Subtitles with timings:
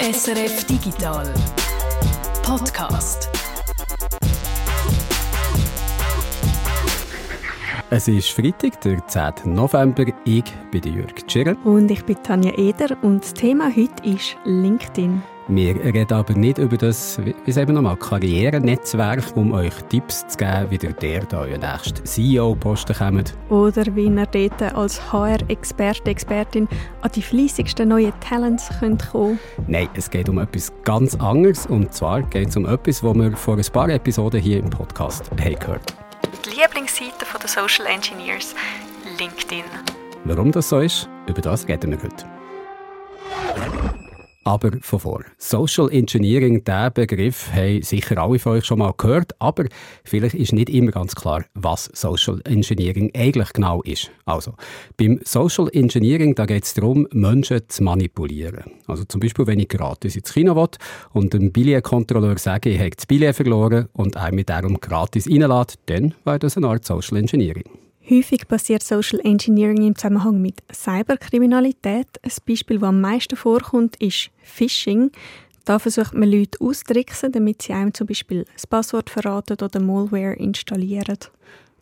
[0.00, 1.34] SRF Digital
[2.44, 3.28] Podcast.
[7.90, 9.52] Es ist Freitag, der 10.
[9.52, 10.04] November.
[10.24, 11.56] Ich bin Jürg Tschirr.
[11.64, 15.20] Und ich bin Tanja Eder und das Thema heute ist LinkedIn.
[15.50, 20.36] Wir reden aber nicht über das, wie sagen wir nochmal, Karrierenetzwerk, um euch Tipps zu
[20.36, 23.34] geben, wie ihr der da euer nächsten CEO-Posten kommt.
[23.48, 26.68] Oder wie ihr dort als HR-Experte, Expertin
[27.00, 31.64] an die fleissigsten neuen Talents könnt kommen Nein, es geht um etwas ganz anderes.
[31.64, 35.30] Und zwar geht es um etwas, was wir vor ein paar Episoden hier im Podcast
[35.30, 35.94] haben gehört
[36.44, 38.54] Die Lieblingsseite der Social Engineers,
[39.18, 39.64] LinkedIn.
[40.24, 42.37] Warum das so ist, über das reden wir heute
[44.48, 45.24] aber von vor.
[45.36, 49.66] Social Engineering, der Begriff, haben sicher alle von euch schon mal gehört, aber
[50.04, 54.10] vielleicht ist nicht immer ganz klar, was Social Engineering eigentlich genau ist.
[54.24, 54.54] Also,
[54.96, 58.64] beim Social Engineering, da geht es darum, Menschen zu manipulieren.
[58.86, 60.78] Also zum Beispiel, wenn ich gratis ins Kino will
[61.12, 65.78] und dem Billetkontrolleur sage, ich habe das Billett verloren und einen mit darum gratis reinlässt,
[65.86, 67.64] dann wäre das eine Art Social Engineering.
[68.10, 72.06] Häufig passiert Social Engineering im Zusammenhang mit Cyberkriminalität.
[72.22, 75.10] Ein Beispiel, das am meisten vorkommt, ist Phishing.
[75.66, 80.32] Da versucht man Leute auszutricksen, damit sie einem zum Beispiel das Passwort verraten oder Malware
[80.32, 81.18] installieren.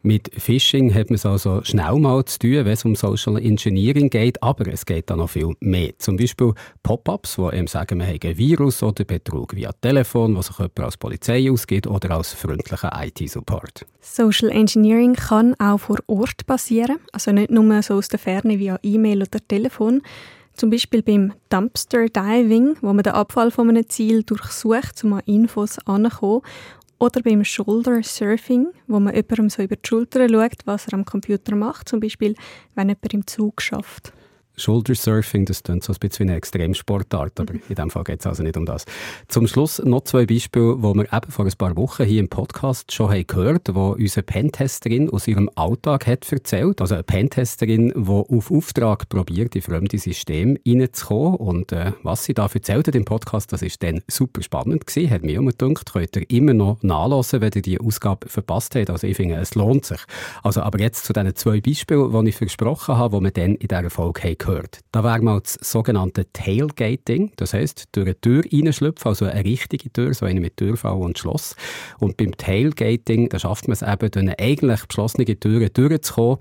[0.06, 4.08] Mit Phishing hat man es also schnell mal zu tun, wenn es um Social Engineering
[4.08, 5.98] geht, aber es geht da noch viel mehr.
[5.98, 6.54] Zum Beispiel
[6.84, 10.78] Pop-ups, die einem sagen, man habe ein Virus oder Betrug via Telefon, was sich jemand
[10.78, 13.84] als Polizei ausgeht oder als freundlicher IT-Support.
[14.00, 18.78] Social Engineering kann auch vor Ort passieren, also nicht nur so aus der Ferne via
[18.84, 20.02] E-Mail oder Telefon.
[20.56, 25.22] Zum Beispiel beim Dumpster Diving, wo man den Abfall von einem Ziel durchsucht, um an
[25.26, 26.41] Infos anzukommen.
[26.98, 31.05] Oder beim Shoulder Surfing, wo man jemandem so über die Schulter schaut, was er am
[31.05, 32.34] Computer macht, zum Beispiel,
[32.75, 34.12] wenn jemand im Zug schafft.
[34.56, 38.26] Shoulder-Surfing, das klingt so ein bisschen wie eine Extremsportart, aber in diesem Fall geht es
[38.26, 38.84] also nicht um das.
[39.28, 42.92] Zum Schluss noch zwei Beispiele, die wir eben vor ein paar Wochen hier im Podcast
[42.92, 46.81] schon haben gehört wo unsere Pentesterin aus ihrem Alltag hat erzählt.
[46.81, 51.36] Also eine Pentesterin, die auf Auftrag probiert, in fremde Systeme reinzukommen.
[51.36, 55.10] Und äh, was sie da erzählt hat im Podcast, das ist dann super spannend gewesen,
[55.10, 58.91] hat mir immer gedacht, könnt ihr immer noch nachlesen, wenn ihr die Ausgabe verpasst habt.
[58.91, 60.00] Also ich finde, es lohnt sich.
[60.42, 63.69] Also aber jetzt zu diesen zwei Beispielen, die ich versprochen habe, die wir dann in
[63.69, 64.80] dieser Folge haben gehört.
[64.92, 69.92] Da wäre mal das sogenannte Tailgating, das heisst, durch eine Tür reinschlüpfen, also eine richtige
[69.92, 71.56] Tür, so eine mit Türfall und Schloss.
[71.98, 76.38] Und beim Tailgating, da schafft man es eben, durch eine eigentlich beschlossene Tür durchzukommen,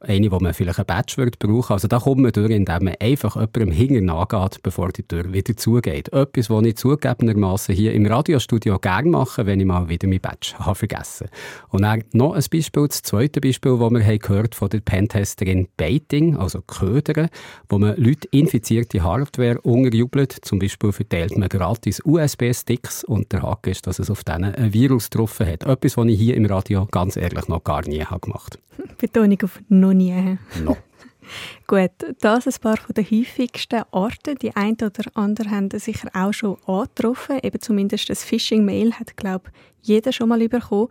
[0.00, 1.72] eine, wo man vielleicht ein Badge wird brauchen.
[1.72, 5.56] Also da kommt man durch, indem man einfach jemandem hinten nachgeht, bevor die Tür wieder
[5.56, 6.12] zugeht.
[6.12, 10.54] Etwas, was ich zugegebenermaßen hier im Radiostudio gerne mache, wenn ich mal wieder mein Badge
[10.58, 11.28] habe vergessen.
[11.70, 15.68] Und dann noch ein Beispiel, das zweite Beispiel, das wir haben gehört von der Pentesterin
[15.76, 17.28] Baiting, also Ködern,
[17.68, 20.32] wo man Leute infizierte Hardware unterjubelt.
[20.42, 24.72] Zum Beispiel verteilt man gratis USB-Sticks und der Hack ist, dass es auf denen ein
[24.72, 25.64] Virus drauf hat.
[25.64, 28.58] Etwas, was ich hier im Radio ganz ehrlich noch gar nie habe gemacht
[28.98, 30.38] Betonung auf noch nie.
[30.62, 30.76] No.
[31.66, 31.90] Gut,
[32.20, 34.36] das ein paar von den häufigsten Arten.
[34.40, 37.40] Die einen oder anderen haben sicher auch schon angetroffen.
[37.42, 39.50] Eben zumindest das Phishing-Mail hat, glaube
[39.82, 40.88] ich, jeder schon mal bekommen.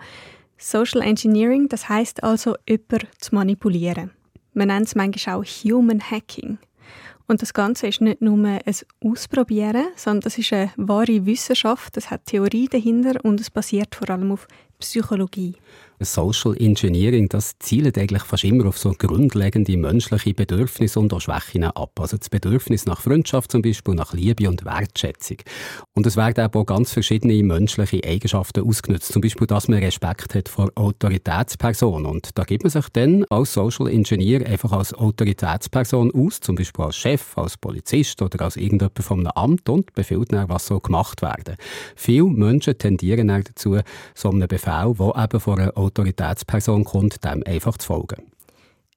[0.58, 4.12] Social Engineering, das heißt also, jemanden zu manipulieren.
[4.54, 6.58] Man nennt es manchmal auch Human Hacking.
[7.28, 8.62] Und das Ganze ist nicht nur ein
[9.04, 11.98] Ausprobieren, sondern das ist eine wahre Wissenschaft.
[11.98, 14.48] Es hat Theorie dahinter und es basiert vor allem auf
[14.80, 15.56] Psychologie.
[16.00, 21.64] Social Engineering, das zielt eigentlich fast immer auf so grundlegende menschliche Bedürfnisse und auch Schwächen
[21.64, 22.00] ab.
[22.00, 25.38] Also das Bedürfnis nach Freundschaft zum Beispiel, nach Liebe und Wertschätzung.
[25.96, 29.12] Und es werden auch ganz verschiedene menschliche Eigenschaften ausgenutzt.
[29.12, 32.06] Zum Beispiel, dass man Respekt hat vor Autoritätspersonen.
[32.06, 36.86] Und da gibt man sich dann als Social Engineer einfach als Autoritätsperson aus, zum Beispiel
[36.86, 40.80] als Chef, als Polizist oder als irgendjemand von einem Amt und befiehlt dann, was so
[40.80, 41.56] gemacht werden.
[41.96, 43.80] Viele Menschen tendieren dazu,
[44.14, 48.32] so einem Befehl, der eben von einer Autoritätsperson kommt, dem einfach zu folgen.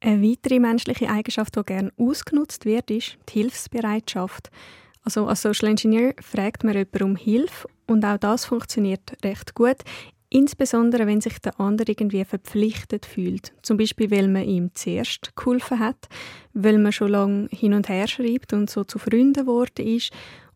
[0.01, 4.51] Eine weitere menschliche Eigenschaft, die gerne ausgenutzt wird, ist die Hilfsbereitschaft.
[5.03, 9.79] Also als Social Engineer fragt man jemanden um Hilfe und auch das funktioniert recht gut.
[10.31, 13.53] Insbesondere, wenn sich der andere irgendwie verpflichtet fühlt.
[13.63, 16.09] Zum Beispiel, weil man ihm zuerst geholfen hat,
[16.55, 20.13] weil man schon lange hin und her schreibt und so zu Freunden geworden ist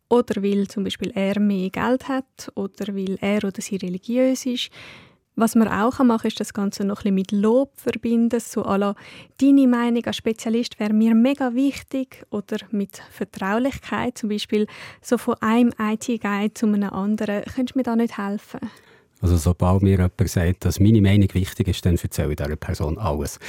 [0.07, 4.69] oder weil zum Beispiel er mehr Geld hat oder weil er oder sie religiös ist.
[5.37, 8.63] Was man auch machen kann, ist das Ganze noch ein bisschen mit Lob verbinden, so
[8.63, 8.95] la,
[9.41, 14.65] deine Meinung als Spezialist wäre mir mega wichtig oder mit Vertraulichkeit, zum Beispiel
[15.01, 17.43] so von einem IT-Guide zu einem anderen.
[17.43, 18.59] Könntest du mir da nicht helfen?
[19.25, 22.99] Also sobald mir jemand sagt, dass meine Meinung wichtig ist, dann erzähle ich dieser Person
[22.99, 23.39] alles.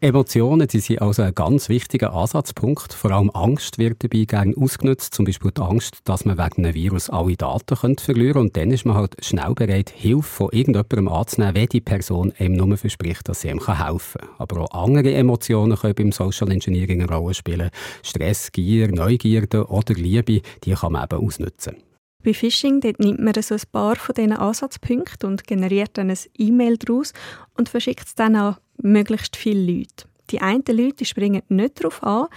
[0.00, 2.92] Emotionen die sind also ein ganz wichtiger Ansatzpunkt.
[2.92, 5.12] Vor allem Angst wird dabei gerne ausgenutzt.
[5.12, 8.70] Zum Beispiel die Angst, dass man wegen einem Virus alle Daten könnte verlieren Und dann
[8.70, 13.28] ist man halt schnell bereit, Hilfe von irgendjemandem anzunehmen, wenn die Person einem nur verspricht,
[13.28, 14.28] dass sie ihm helfen kann.
[14.38, 17.70] Aber auch andere Emotionen können beim Social Engineering eine Rolle spielen.
[18.04, 21.74] Stress, Gier, Neugierde oder Liebe, die kann man eben ausnutzen.
[22.24, 26.18] Bei Phishing dort nimmt man so ein paar von diesen Ansatzpunkten und generiert dann ein
[26.38, 27.12] E-Mail daraus
[27.54, 30.06] und verschickt es dann an möglichst viele Leute.
[30.30, 32.28] Die einen Leute springen nicht darauf an,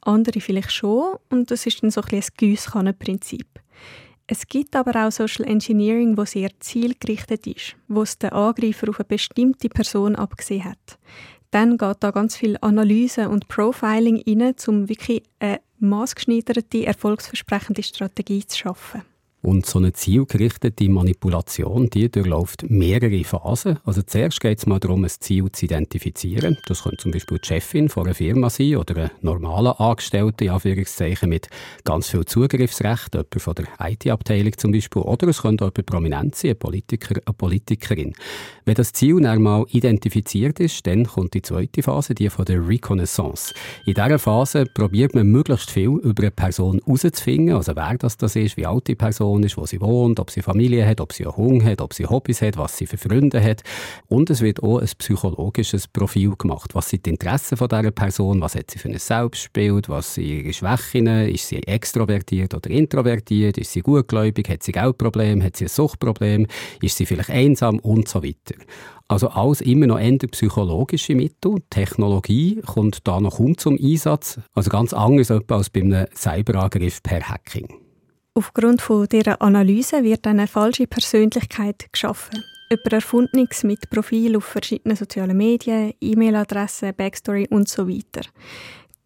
[0.00, 3.46] andere vielleicht schon und das ist dann so ein, ein Giesskannenprinzip.
[4.26, 8.98] Es gibt aber auch Social Engineering, wo sehr zielgerichtet ist, wo es der Angreifer auf
[8.98, 10.98] eine bestimmte Person abgesehen hat.
[11.52, 18.44] Dann geht da ganz viel Analyse und Profiling rein, um wirklich eine maßgeschneiderte, erfolgsversprechende Strategie
[18.44, 19.02] zu schaffen.
[19.40, 23.78] Und so eine zielgerichtete Manipulation, die durchläuft mehrere Phasen.
[23.84, 26.58] Also zuerst geht es mal darum, ein Ziel zu identifizieren.
[26.66, 30.58] Das könnte zum Beispiel die Chefin von einer Firma sein oder ein normaler Angestellter,
[31.28, 31.48] mit
[31.84, 35.02] ganz viel Zugriffsrecht, jemand von der IT-Abteilung zum Beispiel.
[35.02, 38.14] Oder es könnte auch jemand prominent sein, ein Politiker, eine Politikerin.
[38.64, 42.66] Wenn das Ziel dann mal identifiziert ist, dann kommt die zweite Phase, die von der
[42.66, 43.54] Reconnaissance.
[43.86, 48.34] In dieser Phase probiert man möglichst viel über eine Person herauszufinden, also wer das, das
[48.34, 51.12] ist, wie alt die Person Person ist, wo sie wohnt, ob sie Familie hat, ob
[51.12, 53.62] sie einen Hunger hat, ob sie Hobbys hat, was sie für Freunde hat.
[54.06, 56.74] Und es wird auch ein psychologisches Profil gemacht.
[56.74, 58.40] Was sind die Interessen von dieser Person?
[58.40, 59.90] Was hat sie für ein Selbstbild?
[59.90, 61.06] Was sind ihre Schwächen?
[61.06, 63.58] Ist sie extrovertiert oder introvertiert?
[63.58, 64.48] Ist sie gutgläubig?
[64.48, 65.44] Hat sie Geldprobleme?
[65.44, 66.46] Hat sie ein Suchtproblem?
[66.80, 67.78] Ist sie vielleicht einsam?
[67.80, 68.54] Und so weiter.
[69.08, 71.56] Also alles immer noch eher psychologische Mittel.
[71.68, 74.40] Technologie kommt da noch kaum zum Einsatz.
[74.54, 77.87] Also ganz anders als bei einem Cyberangriff per Hacking.
[78.38, 82.44] Aufgrund von dieser Analyse wird eine falsche Persönlichkeit geschaffen.
[82.70, 88.20] Über Erfundenes mit Profil auf verschiedenen sozialen Medien, E-Mail-Adressen, Backstory und so weiter.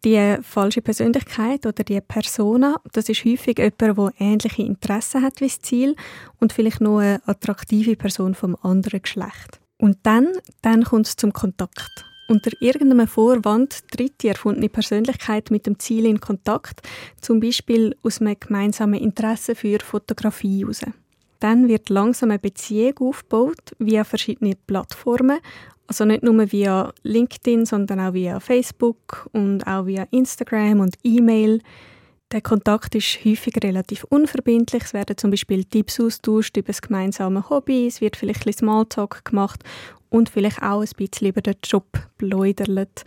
[0.05, 5.47] Die falsche Persönlichkeit oder die Persona, das ist häufig jemand, der ähnliche Interessen hat wie
[5.47, 5.95] das Ziel
[6.39, 9.59] und vielleicht noch eine attraktive Person vom anderen Geschlecht.
[9.79, 10.27] Und dann,
[10.61, 12.05] dann kommt es zum Kontakt.
[12.27, 16.81] Unter irgendeinem Vorwand tritt die erfundene Persönlichkeit mit dem Ziel in Kontakt,
[17.19, 20.81] zum Beispiel aus einem gemeinsamen Interesse für Fotografie heraus.
[21.39, 25.39] Dann wird langsam eine Beziehung aufgebaut via verschiedene Plattformen,
[25.87, 31.59] also nicht nur via LinkedIn, sondern auch via Facebook und auch via Instagram und E-Mail.
[32.31, 34.83] Der Kontakt ist häufig relativ unverbindlich.
[34.83, 38.59] Es werden zum Beispiel Tipps austauscht über das gemeinsame Hobby, es wird vielleicht ein bisschen
[38.59, 39.63] Smalltalk gemacht
[40.13, 41.87] und vielleicht auch ein bisschen über den Job
[42.17, 43.03] bläudert.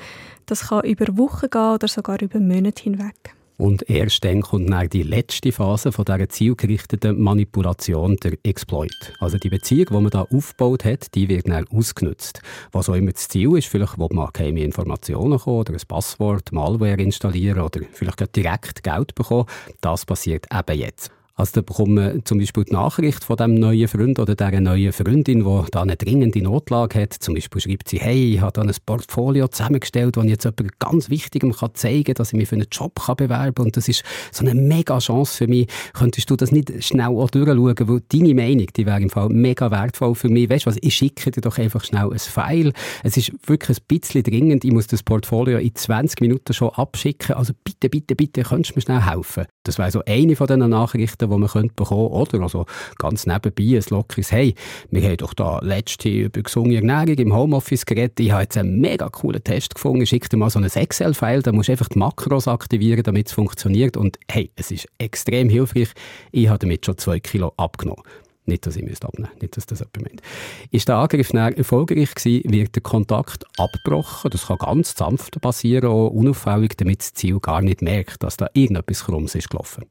[0.47, 3.33] Das kann über Wochen gehen oder sogar über Monate hinweg.
[3.59, 9.15] Und erst dann kommt dann die letzte Phase von dieser zielgerichteten Manipulation, der Exploit.
[9.21, 12.43] Also die Beziehung, die man da aufgebaut hat, die wird dann ausgenutzt.
[12.73, 16.53] Was auch immer das Ziel ist, vielleicht will man keine Informationen kommen oder ein Passwort,
[16.53, 19.47] Malware installieren oder vielleicht direkt Geld bekommen.
[19.81, 21.11] Das passiert eben jetzt.
[21.39, 24.91] Also da bekommt man zum Beispiel die Nachricht von dem neuen Freund oder dieser neuen
[24.91, 27.13] Freundin, die da eine dringende Notlage hat.
[27.13, 30.79] Zum Beispiel schreibt sie, hey, ich habe da ein Portfolio zusammengestellt, das ich jetzt jemand
[30.79, 33.67] ganz Wichtigem kann zeigen kann, dass ich mich für einen Job kann bewerben kann.
[33.67, 34.03] Und das ist
[34.33, 35.69] so eine mega Chance für mich.
[35.93, 37.75] Könntest du das nicht schnell auch durchschauen?
[37.87, 40.49] Weil deine Meinung, die wäre im Fall mega wertvoll für mich.
[40.49, 42.73] Weißt du was, ich schicke dir doch einfach schnell ein File.
[43.03, 44.65] Es ist wirklich ein bisschen dringend.
[44.65, 47.35] Ich muss das Portfolio in 20 Minuten schon abschicken.
[47.35, 49.45] Also bitte, bitte, bitte, könntest du mir schnell helfen?
[49.65, 52.37] Das wäre so eine von diesen Nachrichten, Nachrichten, die man könnte bekommen könnte.
[52.37, 52.67] Oder also
[52.99, 54.55] ganz nebenbei ein lockeres «Hey,
[54.91, 58.21] wir haben doch da letzte über gesunde Ernährung im Homeoffice geredet.
[58.21, 60.07] Ich habe jetzt einen mega coolen Test gefunden.
[60.07, 63.33] Schick dir mal so ein Excel-File, da musst du einfach die Makros aktivieren, damit es
[63.33, 63.97] funktioniert.
[63.97, 65.89] Und hey, es ist extrem hilfreich.
[66.33, 68.03] Ich habe damit schon zwei Kilo abgenommen.
[68.49, 70.23] Nicht, dass ich müsste abnehmen nicht, dass das jemand meint.
[70.71, 74.31] Ist der Angriff erfolgreich gewesen, wird der Kontakt abgebrochen.
[74.31, 78.49] Das kann ganz sanft passieren, auch unauffällig, damit das Ziel gar nicht merkt, dass da
[78.55, 79.87] irgendetwas Krumms ist gelaufen.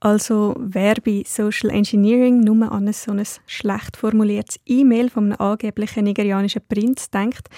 [0.00, 6.04] Also wer bei Social Engineering nur an so ein schlecht formuliertes E-Mail von einem angeblichen
[6.04, 7.48] nigerianischen Prinz denkt,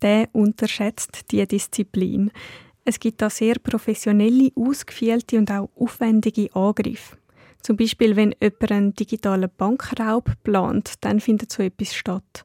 [0.00, 2.30] der unterschätzt die Disziplin.
[2.86, 7.18] Es gibt da sehr professionelle, ausgefeilte und auch aufwendige Angriffe.
[7.62, 12.44] Zum Beispiel, wenn jemand einen digitalen Bankraub plant, dann findet so etwas statt.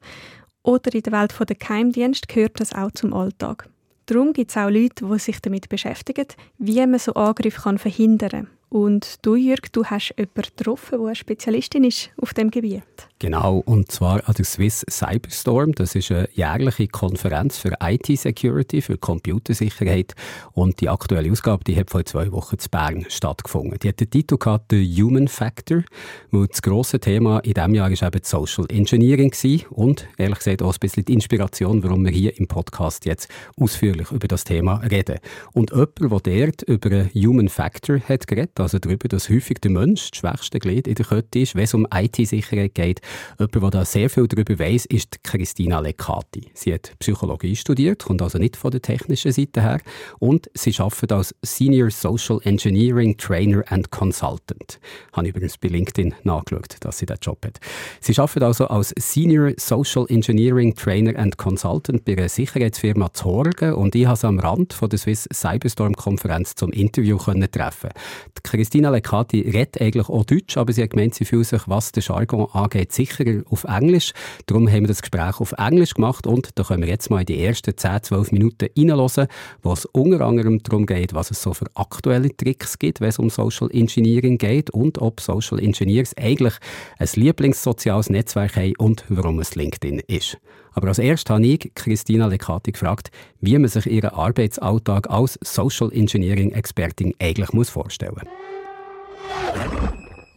[0.63, 3.69] Oder in der Welt der Geheimdienst gehört das auch zum Alltag.
[4.07, 8.54] Darum gibt es auch Leute, die sich damit beschäftigen, wie man so Angriffe verhindern kann.
[8.69, 12.83] Und du, Jürg, du hast jemanden getroffen, der eine Spezialistin ist auf dem Gebiet.
[13.19, 15.71] Genau, und zwar an der Swiss Cyberstorm.
[15.73, 20.13] Das ist eine jährliche Konferenz für IT-Security, für Computersicherheit.
[20.51, 23.79] Und die aktuelle Ausgabe die hat vor zwei Wochen in Bern stattgefunden.
[23.79, 25.83] Die hat den Titel gehabt, «The Human Factor».
[26.31, 29.65] Und das grosse Thema in diesem Jahr war eben Social Engineering gewesen.
[29.69, 34.11] und ehrlich gesagt auch ein bisschen die Inspiration, warum wir hier im Podcast jetzt ausführlich
[34.11, 35.19] über das Thema reden.
[35.53, 39.71] Und jemand, der dort über einen Human Factor hat geredet, also darüber, dass häufig der
[39.71, 43.01] Mensch das schwächste Glied in der Kette ist, wenn es um IT-Sicherheit geht,
[43.39, 46.49] Jemand, der da sehr viel darüber weiß, ist Christina Lecati.
[46.53, 49.81] Sie hat Psychologie studiert, kommt also nicht von der technischen Seite her
[50.19, 54.79] und sie arbeitet als Senior Social Engineering Trainer and Consultant.
[55.11, 57.59] Ich habe übrigens bei LinkedIn nachgeschaut, dass sie diesen Job hat.
[57.99, 63.95] Sie arbeitet also als Senior Social Engineering Trainer and Consultant bei einer Sicherheitsfirma Zorgen und
[63.95, 67.89] ich habe sie am Rand von der Swiss Cyberstorm Konferenz zum Interview können treffen.
[68.37, 71.91] Die Christina Lecati redet eigentlich auch Deutsch, aber sie hat gemeint, sie fühlt sich, was
[71.91, 74.13] den Jargon angeht, sicherer auf Englisch.
[74.45, 77.25] Darum haben wir das Gespräch auf Englisch gemacht und da können wir jetzt mal in
[77.25, 79.27] die ersten 10, 12 Minuten reinhören,
[79.63, 83.19] wo es unter anderem darum geht, was es so für aktuelle Tricks gibt, wenn es
[83.19, 86.53] um Social Engineering geht und ob Social Engineers eigentlich
[86.99, 90.37] ein Lieblingssoziales Netzwerk haben und warum es LinkedIn ist.
[90.75, 93.09] Aber als erstes habe ich Christina Lecati gefragt,
[93.41, 98.23] wie man sich ihren Arbeitsalltag als Social Engineering Expertin eigentlich muss vorstellen muss.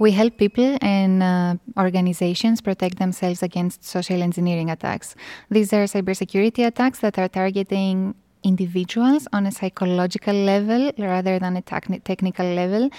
[0.00, 5.16] We help people and uh, organizations protect themselves against social engineering attacks.
[5.50, 8.14] These are cybersecurity attacks that are targeting
[8.44, 12.90] individuals on a psychological level rather than a technical level.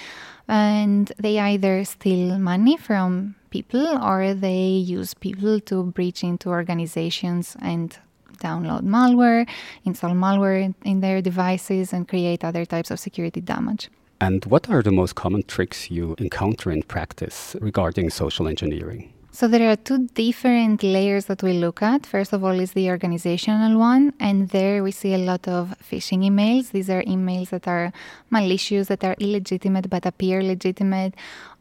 [0.50, 7.56] And they either steal money from people or they use people to breach into organizations
[7.62, 7.96] and
[8.40, 9.48] download malware,
[9.86, 13.90] install malware in their devices, and create other types of security damage.
[14.20, 19.14] And what are the most common tricks you encounter in practice regarding social engineering?
[19.32, 22.06] So there are two different layers that we look at.
[22.06, 26.26] First of all is the organizational one, and there we see a lot of phishing
[26.26, 26.72] emails.
[26.72, 27.94] These are emails that are
[28.32, 31.14] malicious, that are illegitimate but appear legitimate,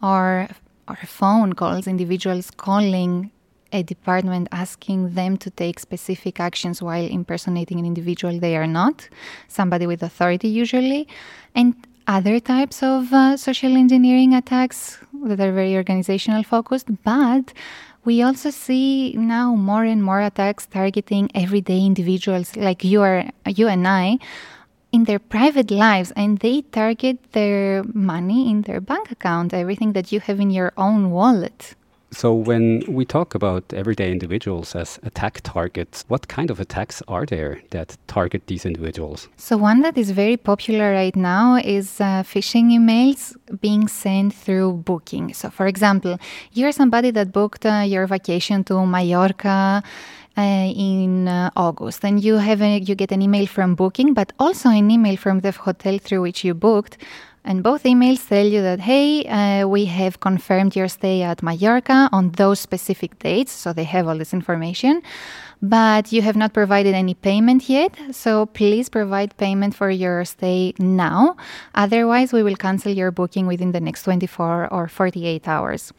[0.02, 0.48] or
[0.88, 3.30] or phone calls, individuals calling
[3.72, 9.06] a department asking them to take specific actions while impersonating an individual they are not,
[9.48, 11.06] somebody with authority usually.
[11.54, 11.74] And
[12.08, 17.52] other types of uh, social engineering attacks that are very organizational focused, but
[18.04, 23.68] we also see now more and more attacks targeting everyday individuals like you are you
[23.68, 24.18] and I
[24.90, 30.10] in their private lives and they target their money in their bank account, everything that
[30.10, 31.74] you have in your own wallet.
[32.10, 37.26] So, when we talk about everyday individuals as attack targets, what kind of attacks are
[37.26, 39.28] there that target these individuals?
[39.36, 44.72] So, one that is very popular right now is uh, phishing emails being sent through
[44.84, 45.34] booking.
[45.34, 46.18] So, for example,
[46.52, 49.82] you're somebody that booked uh, your vacation to Mallorca.
[50.36, 54.32] Uh, in uh, August, and you have a, you get an email from Booking, but
[54.38, 56.96] also an email from the hotel through which you booked,
[57.48, 62.10] and both emails tell you that, hey, uh, we have confirmed your stay at Mallorca
[62.12, 63.52] on those specific dates.
[63.52, 65.02] So they have all this information.
[65.60, 67.96] But you have not provided any payment yet.
[68.12, 71.36] So please provide payment for your stay now.
[71.74, 75.92] Otherwise, we will cancel your booking within the next 24 or 48 hours.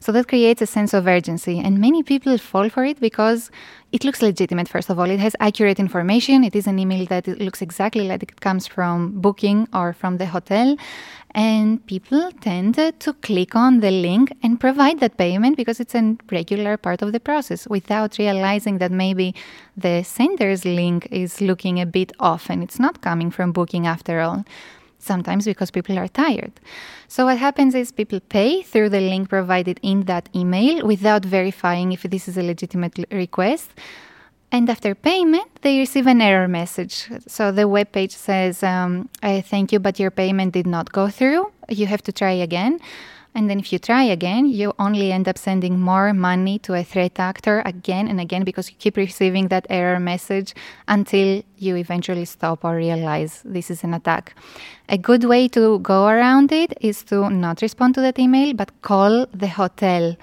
[0.00, 1.60] So that creates a sense of urgency.
[1.60, 3.50] And many people fall for it because
[3.92, 5.08] it looks legitimate, first of all.
[5.08, 6.42] It has accurate information.
[6.42, 10.26] It is an email that looks exactly like it comes from booking or from the
[10.26, 10.76] hotel.
[11.34, 16.16] And people tend to click on the link and provide that payment because it's a
[16.30, 19.34] regular part of the process without realizing that maybe
[19.76, 24.20] the sender's link is looking a bit off and it's not coming from booking after
[24.20, 24.44] all
[25.04, 26.52] sometimes because people are tired.
[27.08, 31.92] So, what happens is people pay through the link provided in that email without verifying
[31.92, 33.70] if this is a legitimate request.
[34.50, 37.08] And after payment, they receive an error message.
[37.26, 41.50] So the web page says, um, Thank you, but your payment did not go through.
[41.68, 42.80] You have to try again.
[43.36, 46.84] And then if you try again, you only end up sending more money to a
[46.84, 50.54] threat actor again and again because you keep receiving that error message
[50.86, 54.36] until you eventually stop or realize this is an attack.
[54.88, 58.70] A good way to go around it is to not respond to that email, but
[58.82, 60.16] call the hotel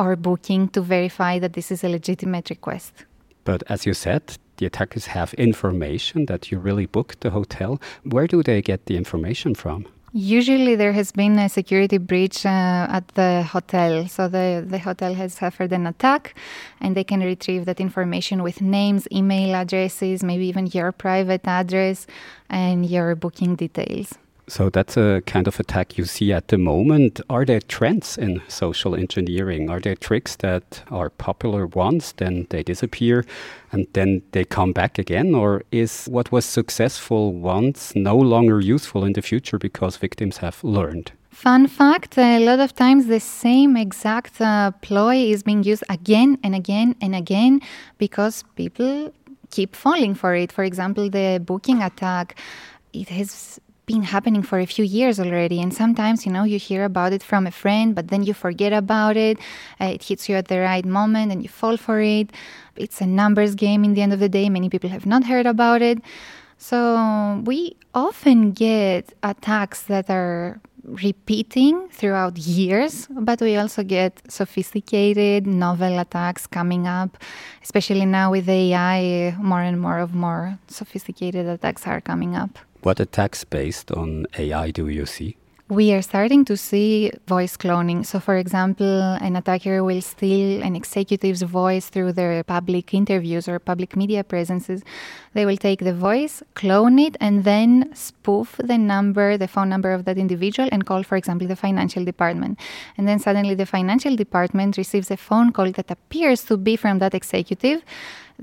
[0.00, 3.04] or booking to verify that this is a legitimate request.
[3.48, 7.80] But as you said, the attackers have information that you really booked the hotel.
[8.04, 9.86] Where do they get the information from?
[10.12, 14.06] Usually, there has been a security breach uh, at the hotel.
[14.06, 16.34] So, the, the hotel has suffered an attack,
[16.82, 22.06] and they can retrieve that information with names, email addresses, maybe even your private address
[22.50, 24.12] and your booking details.
[24.48, 27.20] So that's a kind of attack you see at the moment.
[27.28, 29.68] Are there trends in social engineering?
[29.68, 33.26] Are there tricks that are popular once, then they disappear,
[33.72, 35.34] and then they come back again?
[35.34, 40.64] Or is what was successful once no longer useful in the future because victims have
[40.64, 41.12] learned?
[41.30, 46.38] Fun fact a lot of times the same exact uh, ploy is being used again
[46.42, 47.60] and again and again
[47.98, 49.12] because people
[49.50, 50.50] keep falling for it.
[50.50, 52.36] For example, the booking attack,
[52.92, 55.60] it has been happening for a few years already.
[55.60, 58.72] And sometimes, you know, you hear about it from a friend, but then you forget
[58.72, 59.38] about it.
[59.80, 62.30] Uh, it hits you at the right moment and you fall for it.
[62.76, 64.48] It's a numbers game in the end of the day.
[64.48, 65.98] Many people have not heard about it.
[66.58, 75.46] So we often get attacks that are repeating throughout years, but we also get sophisticated
[75.46, 77.18] novel attacks coming up,
[77.62, 82.58] especially now with AI, more and more of more sophisticated attacks are coming up.
[82.82, 85.36] What attacks based on AI do you see?
[85.70, 88.06] We are starting to see voice cloning.
[88.06, 93.58] So, for example, an attacker will steal an executive's voice through their public interviews or
[93.58, 94.82] public media presences.
[95.34, 99.92] They will take the voice, clone it, and then spoof the number, the phone number
[99.92, 102.58] of that individual, and call, for example, the financial department.
[102.96, 106.98] And then suddenly the financial department receives a phone call that appears to be from
[107.00, 107.82] that executive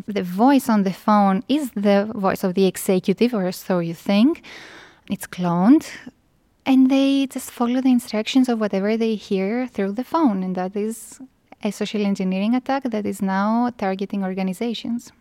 [0.08, 4.44] the voice on the phone is the voice of the executive, or so you think.
[5.10, 5.88] It's cloned,
[6.66, 10.76] and they just follow the instructions of whatever they hear through the phone, and that
[10.76, 11.20] is
[11.64, 15.12] a social engineering attack that is now targeting organizations.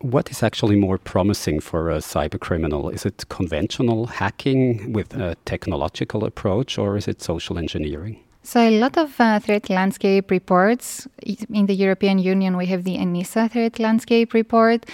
[0.00, 2.88] What is actually more promising for a cyber criminal?
[2.88, 8.20] Is it conventional hacking with a technological approach, or is it social engineering?
[8.44, 11.08] So, a lot of uh, threat landscape reports
[11.52, 14.86] in the European Union, we have the ENISA threat landscape report.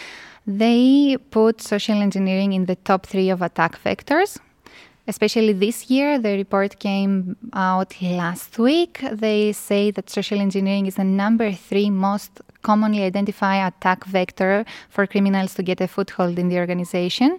[0.47, 4.39] They put social engineering in the top three of attack vectors.
[5.07, 9.05] Especially this year, the report came out last week.
[9.13, 15.07] They say that social engineering is the number three most commonly identified attack vector for
[15.07, 17.39] criminals to get a foothold in the organization.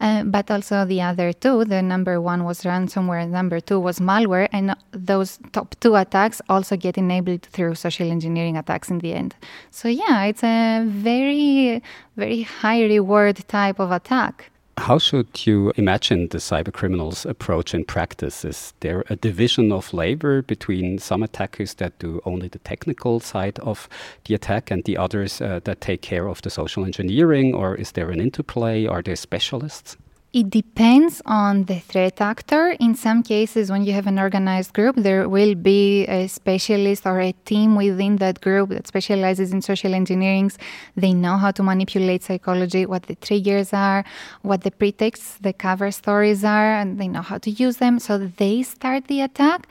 [0.00, 1.64] Uh, but also the other two.
[1.66, 6.74] The number one was ransomware, number two was malware, and those top two attacks also
[6.76, 9.34] get enabled through social engineering attacks in the end.
[9.70, 11.82] So, yeah, it's a very,
[12.16, 14.50] very high reward type of attack.
[14.80, 18.46] How should you imagine the cyber criminals' approach in practice?
[18.46, 23.58] Is there a division of labor between some attackers that do only the technical side
[23.58, 23.90] of
[24.24, 27.92] the attack and the others uh, that take care of the social engineering, or is
[27.92, 28.86] there an interplay?
[28.86, 29.98] Are there specialists?
[30.32, 32.76] It depends on the threat actor.
[32.78, 37.18] In some cases, when you have an organized group, there will be a specialist or
[37.18, 40.52] a team within that group that specializes in social engineering.
[40.94, 44.04] They know how to manipulate psychology, what the triggers are,
[44.42, 47.98] what the pretexts, the cover stories are, and they know how to use them.
[47.98, 49.66] So they start the attack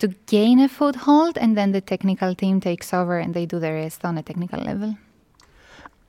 [0.00, 3.72] to gain a foothold, and then the technical team takes over and they do the
[3.72, 4.96] rest on a technical level.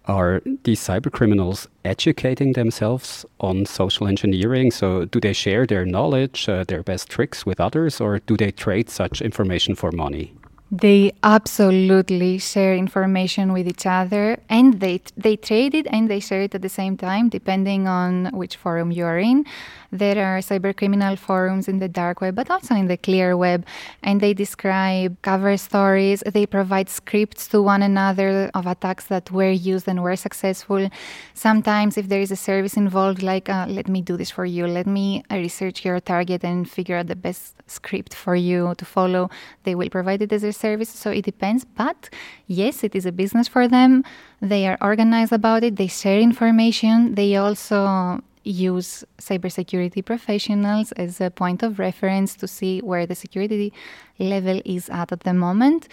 [0.06, 4.70] Are these cyber criminals educating themselves on social engineering?
[4.70, 8.52] So, do they share their knowledge, uh, their best tricks with others, or do they
[8.52, 10.34] trade such information for money?
[10.74, 16.42] They absolutely share information with each other, and they they trade it and they share
[16.42, 19.46] it at the same time, depending on which forum you are in.
[19.92, 23.68] There are cybercriminal forums in the dark web, but also in the clear web,
[24.02, 26.24] and they describe cover stories.
[26.26, 30.90] They provide scripts to one another of attacks that were used and were successful.
[31.36, 34.66] Sometimes, if there is a service involved, like uh, let me do this for you,
[34.66, 38.86] let me uh, research your target and figure out the best script for you to
[38.86, 39.30] follow,
[39.66, 40.52] they will provide it as a
[40.90, 42.10] So it depends, but
[42.48, 44.04] yes, it is a business for them.
[44.42, 45.76] They are organized about it.
[45.76, 47.16] They share information.
[47.16, 53.72] They also use cybersecurity professionals as a point of reference to see where the security
[54.20, 55.88] level is at at the moment.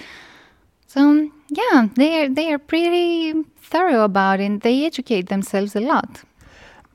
[0.87, 4.63] So yeah, they are they are pretty thorough about it.
[4.63, 6.25] They educate themselves a lot.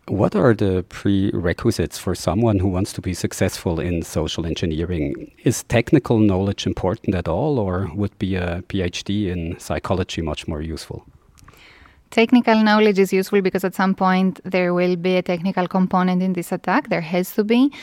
[0.08, 5.32] What are the prerequisites for someone who wants to be successful in social engineering?
[5.44, 10.62] Is technical knowledge important at all, or would be a PhD in psychology much more
[10.62, 11.08] useful?
[12.12, 16.34] Technical knowledge is useful because at some point there will be a technical component in
[16.34, 16.90] this attack.
[16.90, 17.74] There has to be.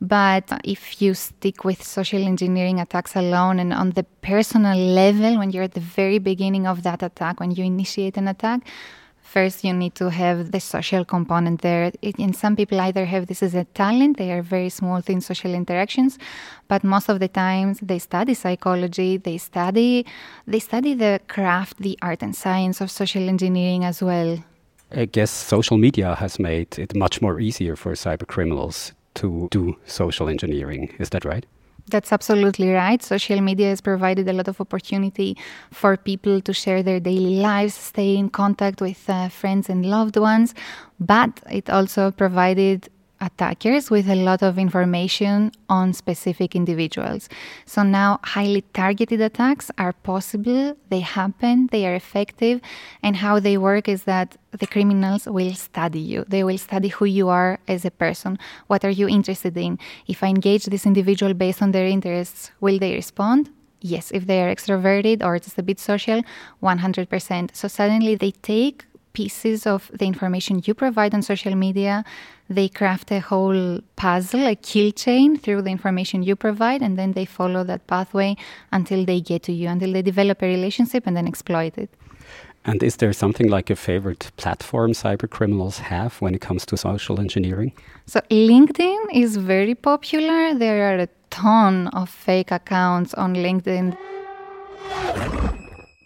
[0.00, 5.50] But if you stick with social engineering attacks alone and on the personal level, when
[5.50, 8.60] you're at the very beginning of that attack, when you initiate an attack,
[9.32, 11.90] first you need to have the social component there.
[12.02, 15.20] It, and some people either have this as a talent, they are very smooth in
[15.20, 16.18] social interactions,
[16.68, 20.04] but most of the times they study psychology, they study
[20.46, 24.32] they study the craft, the art and science of social engineering as well.
[24.94, 29.76] I guess social media has made it much more easier for cyber criminals to do
[29.86, 30.92] social engineering.
[30.98, 31.46] Is that right?
[31.88, 33.02] That's absolutely right.
[33.02, 35.36] Social media has provided a lot of opportunity
[35.72, 40.16] for people to share their daily lives, stay in contact with uh, friends and loved
[40.16, 40.54] ones,
[41.00, 42.88] but it also provided
[43.22, 47.28] attackers with a lot of information on specific individuals.
[47.64, 52.60] So now highly targeted attacks are possible, they happen, they are effective,
[53.02, 56.24] and how they work is that the criminals will study you.
[56.28, 58.38] They will study who you are as a person.
[58.66, 59.78] What are you interested in?
[60.06, 63.50] If I engage this individual based on their interests, will they respond?
[63.80, 66.22] Yes, if they are extroverted or just a bit social,
[66.62, 67.54] 100%.
[67.54, 72.04] So suddenly they take pieces of the information you provide on social media.
[72.52, 77.12] They craft a whole puzzle, a kill chain through the information you provide, and then
[77.12, 78.36] they follow that pathway
[78.70, 81.90] until they get to you, until they develop a relationship and then exploit it.
[82.64, 86.76] And is there something like a favorite platform cyber criminals have when it comes to
[86.76, 87.72] social engineering?
[88.06, 90.54] So, LinkedIn is very popular.
[90.54, 93.96] There are a ton of fake accounts on LinkedIn.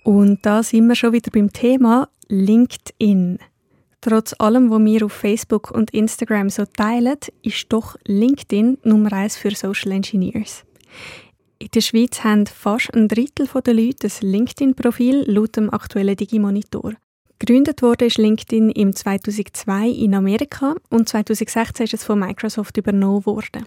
[0.04, 3.38] Und da sind wir schon wieder beim Thema LinkedIn.
[4.00, 9.36] Trotz allem, was wir auf Facebook und Instagram so teilen, ist doch LinkedIn Nummer eins
[9.36, 10.64] für Social Engineers.
[11.58, 16.92] In der Schweiz haben fast ein Drittel der Leute ein LinkedIn-Profil laut dem aktuellen Digimonitor.
[17.38, 23.26] Gegründet wurde ist LinkedIn im 2002 in Amerika und 2016 ist es von Microsoft übernommen
[23.26, 23.66] worden.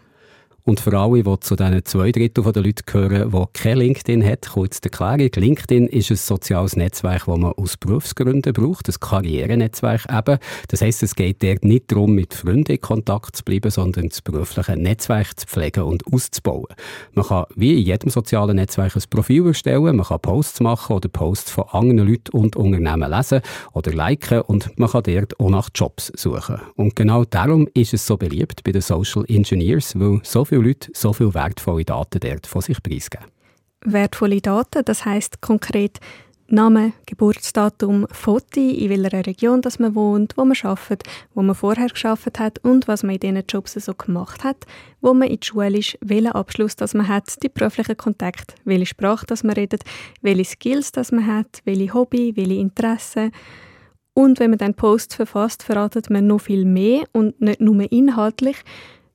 [0.69, 4.47] Und für alle, die zu diesen zwei Drittel der Leute gehören, die kein LinkedIn hat,
[4.49, 5.31] kurz die Erklärung.
[5.35, 10.37] LinkedIn ist ein soziales Netzwerk, das man aus Berufsgründen braucht, ein Karrierenetzwerk eben.
[10.67, 14.21] Das heisst, es geht dort nicht darum, mit Freunden in Kontakt zu bleiben, sondern das
[14.21, 16.67] berufliche Netzwerk zu pflegen und auszubauen.
[17.13, 21.09] Man kann wie in jedem sozialen Netzwerk ein Profil erstellen, man kann Posts machen oder
[21.09, 23.41] Posts von anderen Leuten und Unternehmen lesen
[23.73, 26.61] oder liken und man kann dort auch nach Jobs suchen.
[26.75, 30.91] Und genau darum ist es so beliebt bei den Social Engineers, weil so viele Leute
[30.93, 33.25] so viele wertvolle Daten dort von sich preisgeben.
[33.85, 35.99] Wertvolle Daten, das heißt konkret
[36.51, 41.03] Name, Geburtsdatum, Foto, in welcher Region das man wohnt, wo man arbeitet,
[41.35, 44.65] wo man vorher geschafft hat und was man in diesen Jobs so gemacht hat,
[44.99, 48.87] wo man in der Schule ist, welchen Abschluss das man hat, die beruflichen Kontakte, welche
[48.87, 49.83] Sprache das man redet,
[50.21, 53.31] welche Skills das man hat, welche Hobby, welche Interessen.
[54.15, 58.57] Und wenn man dann Posts verfasst, verratet man noch viel mehr und nicht nur inhaltlich,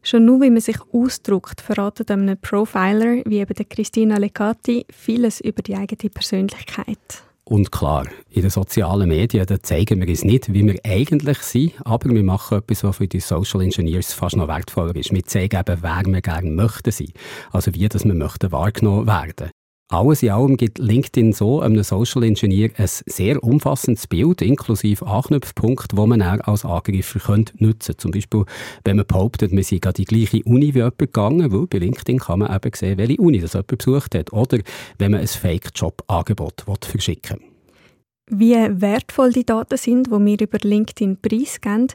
[0.07, 5.41] Schon nur, wie man sich ausdrückt, verratet einem Profiler wie eben der Christina Lecati vieles
[5.41, 7.25] über die eigene Persönlichkeit.
[7.45, 11.73] Und klar, in den sozialen Medien da zeigen wir uns nicht, wie wir eigentlich sind,
[11.85, 15.13] aber wir machen etwas, was für die Social Engineers fast noch wertvoller ist.
[15.13, 17.13] Wir zeigen eben, wer wir gerne möchten sein.
[17.51, 19.51] Also wie dass wir möchten wahrgenommen werden.
[19.89, 25.95] Alles in allem gibt LinkedIn so einem Social Engineer ein sehr umfassendes Bild, inklusive Anknüpfpunkte,
[25.95, 27.97] die man auch als Angreifer könnte nutzen könnte.
[27.99, 28.45] Zum Beispiel,
[28.85, 32.19] wenn man behauptet, man sei an die gleiche Uni wie jemand gegangen, weil bei LinkedIn
[32.19, 34.33] kann man eben sehen, welche Uni das jemand besucht hat.
[34.33, 34.59] Oder
[34.99, 38.39] wenn man ein Fake-Job-Angebot verschicken will.
[38.39, 41.89] Wie wertvoll die Daten sind, die wir über LinkedIn preisgeben,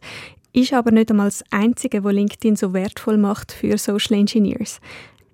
[0.53, 4.79] ist aber nicht einmal das Einzige, was LinkedIn so wertvoll macht für Social Engineers.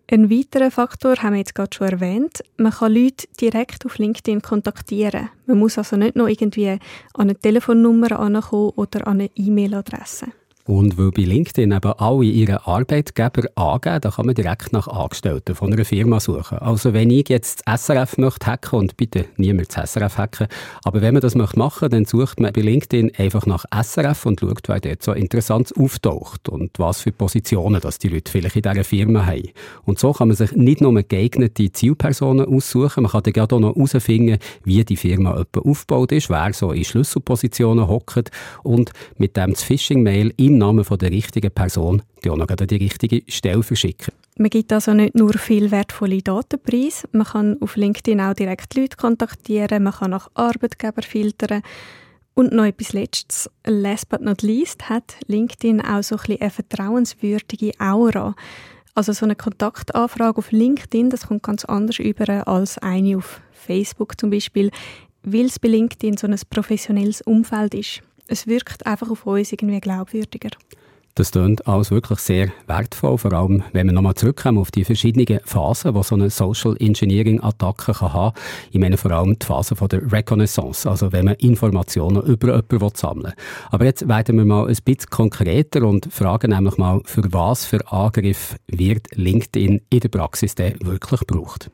[0.07, 2.43] Ein weiterer Faktor haben wir jetzt gerade schon erwähnt.
[2.57, 5.29] Man kann Leute direkt auf LinkedIn kontaktieren.
[5.47, 6.79] Man muss also nicht noch irgendwie an
[7.15, 10.27] eine Telefonnummer ankommen oder an eine E-Mail-Adresse.
[10.67, 15.53] Und weil bei LinkedIn eben alle ihre Arbeitgeber angeben, da kann man direkt nach Angestellten
[15.53, 16.57] von einer Firma suchen.
[16.57, 20.47] Also wenn ich jetzt das SRF möchte hacken, und bitte niemand das SRF hacken,
[20.83, 24.39] aber wenn man das möchte machen, dann sucht man bei LinkedIn einfach nach SRF und
[24.39, 28.63] schaut, wer dort so interessant auftaucht und was für Positionen das die Leute vielleicht in
[28.63, 29.49] dieser Firma haben.
[29.83, 33.59] Und so kann man sich nicht nur geeignete Zielpersonen aussuchen, man kann dann gerade auch
[33.59, 38.31] noch herausfinden, wie die Firma aufgebaut ist, wer so in Schlüsselpositionen hockt
[38.63, 42.75] und mit dem Phishing-Mail im im Namen von der richtigen Person die auch noch die
[42.77, 44.13] richtige Stelle verschicken.
[44.37, 48.97] Man gibt also nicht nur viel wertvolle Datenpreise, man kann auf LinkedIn auch direkt Leute
[48.97, 51.61] kontaktieren, man kann nach Arbeitgeber filtern.
[52.33, 56.49] Und noch etwas Letztes, last but not least, hat LinkedIn auch so ein bisschen eine
[56.49, 58.35] vertrauenswürdige Aura.
[58.93, 64.19] Also so eine Kontaktanfrage auf LinkedIn, das kommt ganz anders über als eine auf Facebook
[64.19, 64.71] zum Beispiel,
[65.23, 69.79] weil es bei LinkedIn so ein professionelles Umfeld ist es wirkt einfach auf uns irgendwie
[69.79, 70.49] glaubwürdiger.
[71.17, 75.39] Das klingt alles wirklich sehr wertvoll, vor allem wenn wir nochmal zurückkommen auf die verschiedenen
[75.45, 78.35] Phasen, die so eine Social Engineering Attacke kann haben.
[78.71, 82.95] Ich meine vor allem die Phase von der Reconnaissance, also wenn man Informationen über jemanden
[82.95, 83.33] sammeln will.
[83.71, 87.89] Aber jetzt werden wir mal ein bisschen konkreter und fragen nämlich mal, für was für
[87.89, 91.71] Angriff wird LinkedIn in der Praxis denn wirklich gebraucht?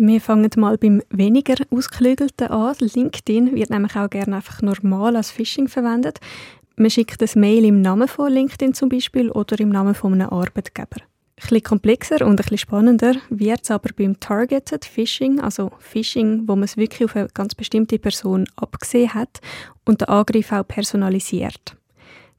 [0.00, 2.76] Wir fangen mal beim weniger ausgeklügelten an.
[2.78, 6.20] LinkedIn wird nämlich auch gerne einfach normal als Phishing verwendet.
[6.76, 10.28] Man schickt ein Mail im Namen von LinkedIn zum Beispiel oder im Namen von einem
[10.30, 11.00] Arbeitgeber.
[11.00, 16.44] Ein bisschen komplexer und ein bisschen spannender wird es aber beim Targeted Phishing, also Phishing,
[16.46, 19.40] wo man es wirklich auf eine ganz bestimmte Person abgesehen hat
[19.84, 21.76] und den Angriff auch personalisiert.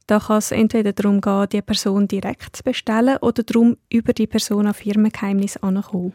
[0.06, 4.26] Da kann es entweder darum gehen, die Person direkt zu bestellen oder darum, über die
[4.26, 6.14] Person an Firmengeheimnis anzukommen.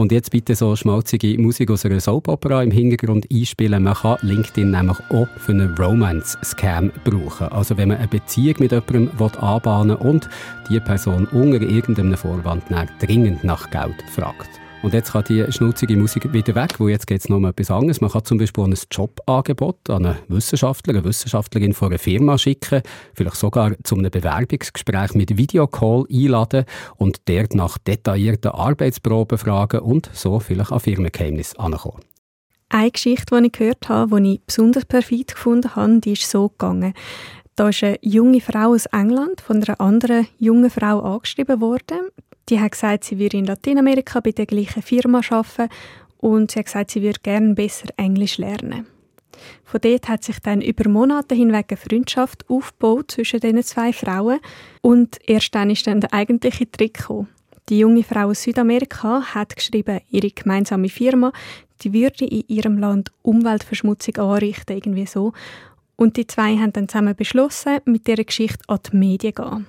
[0.00, 3.82] Und jetzt bitte so schmalzige Musik aus einer Soap-Opera im Hintergrund einspielen.
[3.82, 7.48] Man kann LinkedIn nämlich auch für einen Romance-Scam brauchen.
[7.48, 10.30] Also wenn man eine Beziehung mit jemandem anbahnen will und
[10.70, 12.62] die Person unter irgendeinem Vorwand
[12.98, 14.59] dringend nach Geld fragt.
[14.82, 17.70] Und jetzt kann die schnutzige Musik wieder weg, wo jetzt geht es noch um etwas
[17.70, 18.00] anderes.
[18.00, 22.80] Man kann zum Beispiel ein Jobangebot an einen Wissenschaftler, eine Wissenschaftlerin von einer Firma schicken,
[23.12, 26.64] vielleicht sogar zu einem Bewerbungsgespräch mit Videocall einladen
[26.96, 32.00] und dort nach detaillierten Arbeitsproben fragen und so vielleicht an Firmengeheimnis ankommen.
[32.70, 36.48] Eine Geschichte, die ich gehört habe, die ich besonders perfid gefunden habe, die ist so
[36.48, 36.94] gegangen.
[37.54, 42.08] Da ist eine junge Frau aus England von einer anderen jungen Frau angeschrieben worden.
[42.50, 45.72] Die hat gesagt, sie würde in Lateinamerika bei der gleichen Firma arbeiten
[46.18, 48.86] und sie hat gesagt, sie würde gerne besser Englisch lernen.
[49.64, 54.40] Von dort hat sich dann über Monate hinweg eine Freundschaft aufgebaut zwischen diesen zwei Frauen
[54.82, 57.28] und erst dann ist dann der eigentliche Trick gekommen.
[57.68, 61.32] Die junge Frau aus Südamerika hat geschrieben, ihre gemeinsame Firma,
[61.82, 65.32] die würde in ihrem Land Umweltverschmutzung anrichten, irgendwie so.
[65.94, 69.66] Und die zwei haben dann zusammen beschlossen, mit dieser Geschichte an die Medien zu gehen.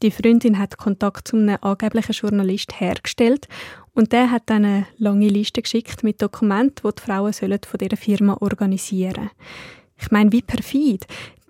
[0.00, 3.48] Die Freundin hat Kontakt zu einem angeblichen Journalist hergestellt
[3.94, 7.78] und der hat dann eine lange Liste geschickt mit Dokumenten, die die Frauen sollen von
[7.78, 9.30] dieser Firma organisieren sollen.
[10.00, 11.06] Ich meine, wie perfid.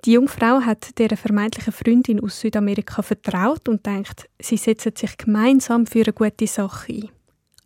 [0.06, 5.18] Die junge Frau hat der vermeintlichen Freundin aus Südamerika vertraut und denkt, sie setzen sich
[5.18, 7.08] gemeinsam für eine gute Sache ein.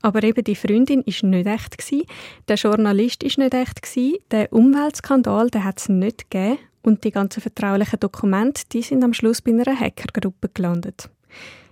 [0.00, 2.06] Aber eben die Freundin ist nicht echt gewesen,
[2.48, 7.10] der Journalist ist nicht echt gewesen, der Umweltskandal, der hat es nicht gegeben und die
[7.10, 11.08] ganzen vertraulichen Dokumente, die sind am Schluss bei einer Hackergruppe gelandet.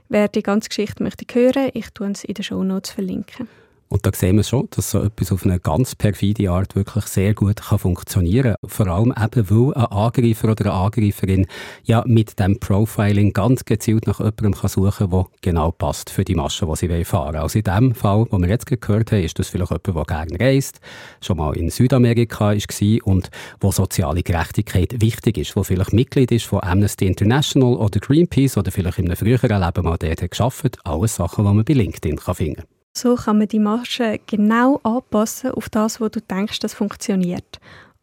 [0.08, 3.48] Wer die ganze Geschichte möchte hören, ich tue es in den Show Notes verlinken.
[3.92, 7.34] Und da sehen wir schon, dass so etwas auf eine ganz perfide Art wirklich sehr
[7.34, 8.70] gut kann funktionieren kann.
[8.70, 11.46] Vor allem eben, weil ein Angreifer oder eine Angreiferin
[11.82, 16.22] ja mit dem Profiling ganz gezielt nach jemandem kann suchen kann, der genau passt für
[16.22, 17.42] die Masche, die sie fahren wollen.
[17.42, 20.40] Also in dem Fall, wo wir jetzt gehört haben, ist das vielleicht jemand, der gerne
[20.40, 20.78] reist,
[21.20, 26.46] schon mal in Südamerika war und wo soziale Gerechtigkeit wichtig ist, wo vielleicht Mitglied ist
[26.46, 30.78] von Amnesty International oder Greenpeace oder vielleicht in einem früheren Leben mal dort hat gearbeitet.
[30.84, 32.79] Alles Sachen, die man bei LinkedIn kann finden kann.
[32.92, 37.60] So kann man die Masche genau anpassen auf das, wo du denkst, das funktioniert.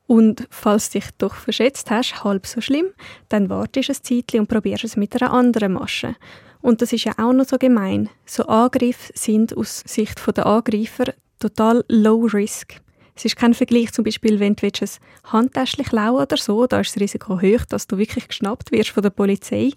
[0.07, 2.87] Und falls dich doch verschätzt hast, halb so schlimm,
[3.27, 6.15] dann wartest ein Zeitchen und probierst es mit einer anderen Masche.
[6.61, 8.09] Und das ist ja auch noch so gemein.
[8.25, 12.75] So Angriffe sind aus Sicht der Angreifer total low risk.
[13.15, 14.89] Es ist kein Vergleich zum Beispiel, wenn du ein
[15.25, 19.03] Handtäschchen klauen oder so, da ist das Risiko hoch, dass du wirklich geschnappt wirst von
[19.03, 19.71] der Polizei.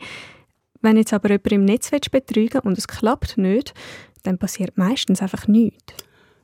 [0.82, 3.74] Wenn jetzt aber jemand im Netz betrügen und es klappt nicht,
[4.22, 5.94] dann passiert meistens einfach nichts.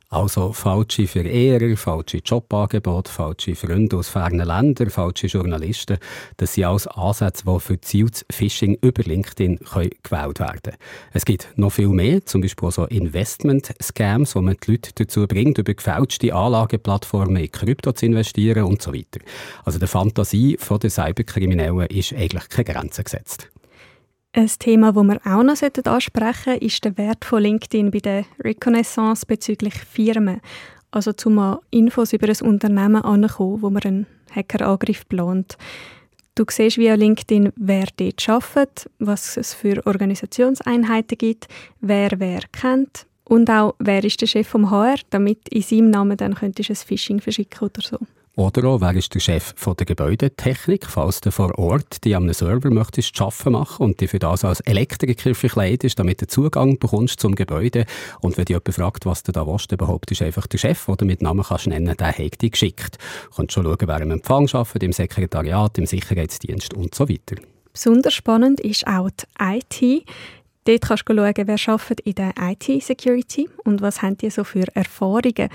[0.09, 5.97] Also falsche Verehrer, falsche Jobangebote, falsche Freunde aus fernen Ländern, falsche Journalisten.
[6.37, 10.77] Das sind alles Ansätze, die für gezieltes Phishing über LinkedIn gewählt werden können.
[11.11, 15.57] Es gibt noch viel mehr, zum Beispiel so Investment-Scams, wo man die Leute dazu bringt,
[15.57, 19.19] über gefälschte Anlageplattformen in Krypto zu investieren und so weiter.
[19.65, 23.49] Also der Fantasie der Cyberkriminellen ist eigentlich keine Grenze gesetzt.
[24.37, 28.23] Ein Thema, das wir auch noch ansprechen sollten, ist der Wert von LinkedIn bei der
[28.39, 30.41] Reconnaissance bezüglich Firmen.
[30.91, 35.57] Also zum Infos über ein Unternehmen ankommen, wo man einen Hackerangriff plant.
[36.35, 41.47] Du siehst via LinkedIn, wer dort arbeitet, was es für Organisationseinheiten gibt,
[41.81, 46.15] wer wer kennt und auch, wer ist der Chef vom HR, damit in seinem Namen
[46.15, 47.97] dann könntest du ein Phishing verschicken oder so.
[48.37, 52.31] Oder auch, wer ist der Chef von der Gebäudetechnik, falls du vor Ort die am
[52.31, 57.19] Server möchtest arbeiten machen und die für das als Elektriker verkleidet damit du Zugang bekommst
[57.19, 57.87] zum Gebäude.
[58.21, 61.03] Und wenn dich jemand fragt, was du da willst, dann du einfach der Chef, oder
[61.03, 62.99] mit Namen kannst nennen, der hat dich geschickt.
[63.31, 67.41] Du kannst schon schauen, wer im Empfang arbeitet, im Sekretariat, im Sicherheitsdienst und so weiter.
[67.73, 69.25] Besonders spannend ist auch die
[69.81, 70.05] IT.
[70.65, 74.67] Dort kannst du schauen, wer arbeitet in der IT-Security und was haben die so für
[74.75, 75.49] Erfahrungen.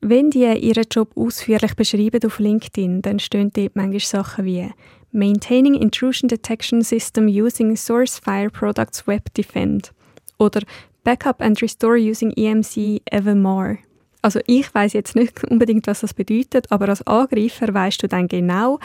[0.00, 4.70] Wenn die ihren Job ausführlich beschreiben auf LinkedIn, dann stehen dort manchmal Sachen wie
[5.10, 9.92] Maintaining Intrusion Detection System using Source Fire Products Web Defend
[10.38, 10.60] oder
[11.02, 13.78] Backup and Restore using EMC Evermore.
[14.22, 18.28] Also ich weiß jetzt nicht unbedingt, was das bedeutet, aber als Angreifer weißt du dann
[18.28, 18.78] genau,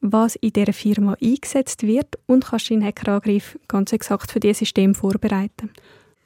[0.00, 4.94] was in dieser Firma eingesetzt wird und kannst deinen Hackerangriff ganz exakt für dieses System
[4.94, 5.70] vorbereiten.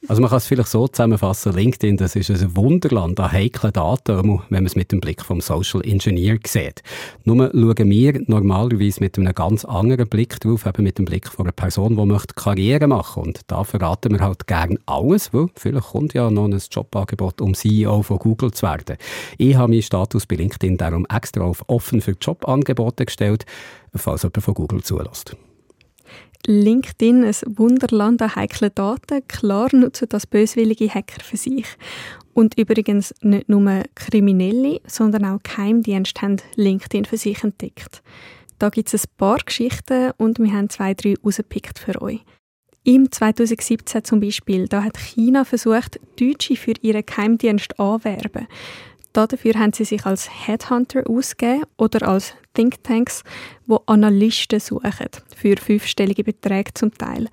[0.08, 4.16] Also man kann es vielleicht so zusammenfassen, LinkedIn, das ist ein Wunderland an heiklen Daten,
[4.18, 6.84] wenn man es mit dem Blick vom Social Engineer sieht.
[7.24, 11.46] Nur schauen wir normalerweise mit einem ganz anderen Blick drauf, eben mit dem Blick von
[11.46, 15.88] einer Person, die möchte Karriere machen Und da verraten wir halt gerne alles, weil vielleicht
[15.88, 18.98] kommt ja noch ein Jobangebot, um CEO von Google zu werden.
[19.38, 23.44] Ich habe meinen Status bei LinkedIn darum extra auf offen für Jobangebote gestellt,
[23.92, 25.36] falls jemand von Google zulässt.
[26.46, 29.26] LinkedIn ein Wunderland an heiklen Daten.
[29.26, 31.66] Klar nutzen das böswillige Hacker für sich.
[32.34, 38.02] Und übrigens nicht nur Kriminelle, sondern auch Geheimdienste haben LinkedIn für sich entdeckt.
[38.58, 42.20] Da gibt es ein paar Geschichten und wir haben zwei, drei rausgepickt für euch.
[42.84, 48.46] Im 2017 zum Beispiel, da hat China versucht, Deutsche für ihren Geheimdienst anwerben.
[49.12, 53.22] Dafür haben sie sich als Headhunter ausgegeben oder als Thinktanks,
[53.66, 57.28] wo Analysten suchen, für fünfstellige Beträge zum Teil.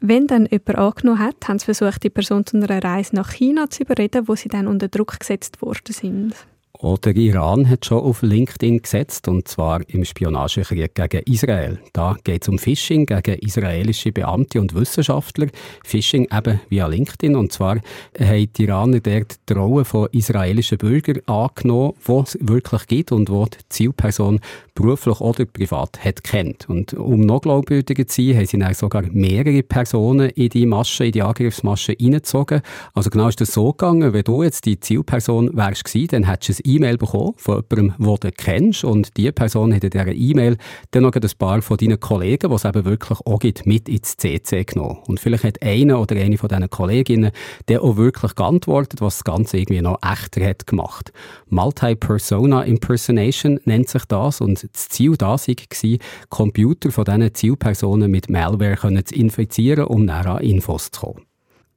[0.00, 3.70] Wenn dann jemand angenommen hat, haben sie versucht, die Person zu einer Reise nach China
[3.70, 6.34] zu überreden, wo sie dann unter Druck gesetzt worden sind.
[6.78, 11.78] Oder Iran hat schon auf LinkedIn gesetzt, und zwar im Spionagekrieg gegen Israel.
[11.92, 15.46] Da geht es um Phishing gegen israelische Beamte und Wissenschaftler.
[15.84, 17.36] Phishing eben via LinkedIn.
[17.36, 17.76] Und zwar
[18.18, 23.30] haben die Iraner dort die Rolle von israelischen Bürgern angenommen, die es wirklich gibt und
[23.30, 24.40] wo die Zielperson
[24.74, 26.68] beruflich oder privat hat kennt.
[26.68, 31.04] Und um noch glaubwürdiger zu sein, haben sie dann sogar mehrere Personen in die Masche,
[31.04, 32.62] in die Angriffsmasche reingezogen.
[32.94, 36.60] Also genau ist das so gegangen, wenn du jetzt die Zielperson wärst gewesen, dann hättest
[36.60, 40.56] du E-Mail bekommen von jemandem, den du kennst und diese Person hat in dieser E-Mail
[40.90, 44.16] dann noch ein paar von deinen Kollegen, die es eben wirklich auch gibt, mit ins
[44.16, 44.98] CC genommen.
[45.06, 47.30] Und vielleicht hat einer oder eine von diesen Kolleginnen
[47.68, 51.12] der auch wirklich geantwortet, was das Ganze irgendwie noch echter hat gemacht.
[51.48, 55.98] Multi-Persona Impersonation nennt sich das und das Ziel da war,
[56.28, 61.26] Computer von diesen Zielpersonen mit Malware zu infizieren, um näher an Infos zu kommen.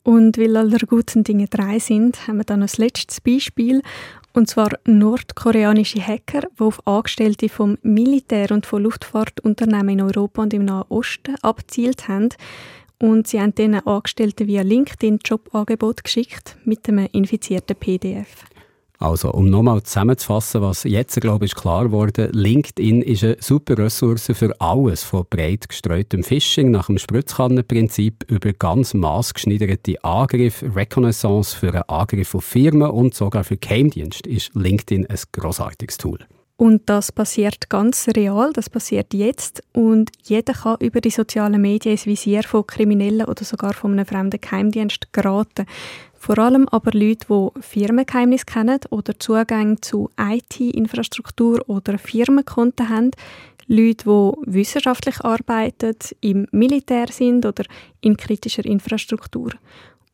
[0.03, 3.81] Und weil alle guten Dinge drei sind, haben wir dann ein letztes Beispiel.
[4.35, 10.53] Und zwar nordkoreanische Hacker, die auf Angestellte vom Militär und von Luftfahrtunternehmen in Europa und
[10.53, 12.29] im Nahen Osten abzielt haben.
[12.99, 18.43] Und sie haben diesen Angestellten via LinkedIn Jobangebot geschickt mit einem infizierten PDF.
[19.05, 23.77] Also, um nochmal zusammenzufassen, was jetzt, glaube ich, ist klar geworden, LinkedIn ist eine super
[23.77, 31.55] Ressource für alles, von breit gestreutem Phishing nach dem Spritzkannenprinzip über ganz maßgeschneiderte Angriffe, Reconnaissance
[31.55, 36.17] für einen Angriff auf Firmen und sogar für Geheimdienst ist LinkedIn ein grossartiges Tool.
[36.57, 41.91] Und das passiert ganz real, das passiert jetzt und jeder kann über die sozialen Medien
[41.91, 45.67] ins Visier von Kriminellen oder sogar von einem fremden Geheimdienst geraten.
[46.25, 53.11] Vor allem aber Leute, die Firmengeheimnisse kennen oder Zugang zu IT-Infrastruktur oder Firmenkonten haben,
[53.67, 57.65] Leute, die wissenschaftlich arbeiten, im Militär sind oder
[58.01, 59.51] in kritischer Infrastruktur.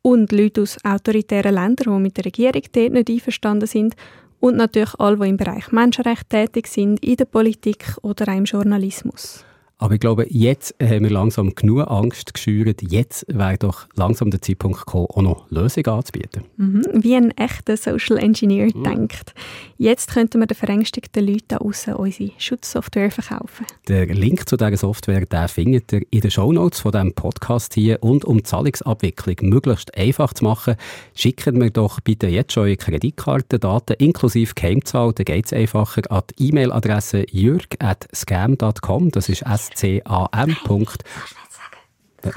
[0.02, 3.96] Und Leute aus autoritären Ländern, die mit der Regierung dort nicht einverstanden sind.
[4.42, 8.44] Und natürlich alle, die im Bereich Menschenrecht tätig sind, in der Politik oder auch im
[8.44, 9.46] Journalismus.
[9.82, 12.84] Aber ich glaube, jetzt haben wir langsam genug Angst geschürt.
[12.84, 16.44] Jetzt wäre doch langsam der Zeitpunkt gekommen, auch noch Lösungen anzubieten.
[16.58, 18.84] Mhm, wie ein echter Social Engineer mhm.
[18.84, 19.34] denkt.
[19.80, 23.66] Jetzt könnten wir den verängstigten Leuten da außen unsere Schutzsoftware verkaufen.
[23.88, 28.04] Der Link zu dieser Software den findet ihr in den Shownotes von diesem Podcast hier.
[28.04, 30.76] Und um die Zahlungsabwicklung möglichst einfach zu machen,
[31.16, 35.14] schicken wir doch bitte jetzt schon eure Kreditkartendaten inklusive Geheimzahl.
[35.14, 39.10] Dann geht es einfacher an die E-Mail-Adresse jürg.scam.com.
[39.10, 40.58] Das ist S S-C-A-M.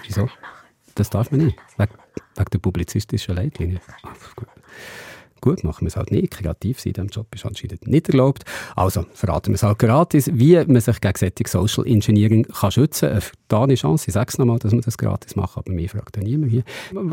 [0.06, 0.28] Wieso?
[0.94, 1.58] Das darf man nicht.
[1.76, 1.92] Wegen,
[2.36, 3.80] wegen der publizistischen Leitlinie.
[4.02, 4.48] Ach, gut.
[5.44, 6.30] Gut, machen wir es halt nicht.
[6.30, 8.44] Kreativ sein in diesem Job ist anscheinend nicht erlaubt.
[8.76, 13.20] Also verraten wir es halt gratis, wie man sich gegen solche Social Engineering kann schützen
[13.48, 13.64] kann.
[13.64, 16.22] Eine Chance, ich sage es nochmal, dass wir das gratis machen, aber mir fragt ja
[16.22, 16.64] niemand hier.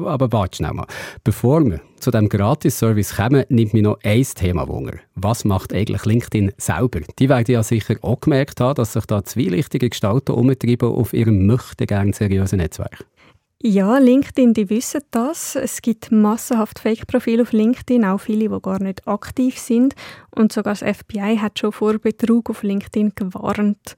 [0.06, 0.88] Aber warte schnell mal.
[1.26, 4.94] Bevor wir zu diesem Gratis-Service kommen, nimmt mich noch ein Thema Wunder.
[5.16, 7.02] Was macht eigentlich LinkedIn selber?
[7.20, 11.48] Die werden ja sicher auch gemerkt haben, dass sich da zwielichtige Gestalten umtreiben auf ihrem
[11.48, 13.06] möchte gern seriösen Netzwerk.
[13.64, 15.56] Ja, LinkedIn, die wissen das.
[15.56, 19.94] Es gibt massenhaft Fake-Profile auf LinkedIn, auch viele, die gar nicht aktiv sind.
[20.32, 23.96] Und sogar das FBI hat schon vor Betrug auf LinkedIn gewarnt.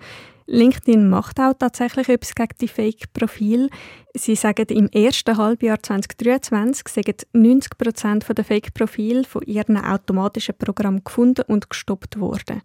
[0.47, 3.69] LinkedIn macht auch tatsächlich etwas gegen die Fake-Profile.
[4.13, 11.05] Sie sagen, im ersten Halbjahr 2023 sind 90 Prozent der Fake-Profile von ihren automatischen Programmen
[11.05, 12.61] gefunden und gestoppt worden.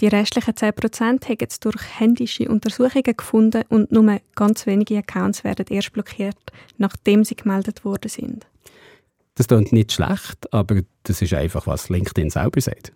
[0.00, 5.64] Die restlichen 10% haben jetzt durch händische Untersuchungen gefunden und nur ganz wenige Accounts werden
[5.70, 6.36] erst blockiert,
[6.76, 8.46] nachdem sie gemeldet worden sind.
[9.36, 12.92] Das klingt nicht schlecht, aber das ist einfach, was LinkedIn selber sagt.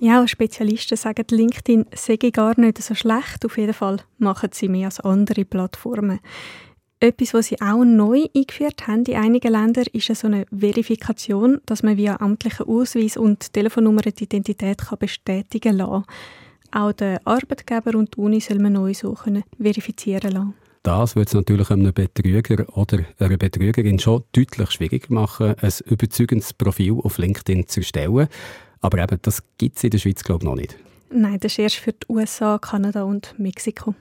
[0.00, 3.44] Ja, Spezialisten sagen, LinkedIn sei gar nicht so schlecht.
[3.44, 6.20] Auf jeden Fall machen sie mehr als andere Plattformen.
[7.00, 11.82] Etwas, was sie auch neu eingeführt haben in einigen Ländern, ist so eine Verifikation, dass
[11.82, 16.04] man via amtlichen Ausweis und Telefonnummer die Identität kann bestätigen kann.
[16.72, 20.54] Auch der Arbeitgeber und die Uni soll man neu so können verifizieren lassen.
[20.82, 26.54] Das wird es natürlich einem Betrüger oder einer Betrügerin schon deutlich schwieriger machen, ein überzeugendes
[26.54, 28.28] Profil auf LinkedIn zu erstellen.
[28.80, 30.76] Aber eben, das gibt es in der Schweiz, glaube ich, noch nicht.
[31.12, 33.94] Nein, das ist erst für die USA, Kanada und Mexiko.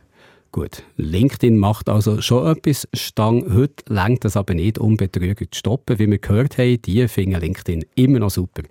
[0.52, 2.88] Gut, LinkedIn macht also schon etwas.
[2.94, 6.00] Stang heute lenkt das aber nicht, um Betrüger zu stoppen.
[6.00, 8.64] Wie wir gehört haben, die finden LinkedIn immer noch super.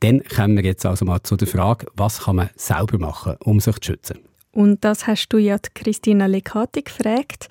[0.00, 3.60] Dann kommen wir jetzt also mal zu der Frage, was kann man selber machen, um
[3.60, 4.18] sich zu schützen?
[4.52, 7.50] Und das hast du ja Christina Lecati gefragt.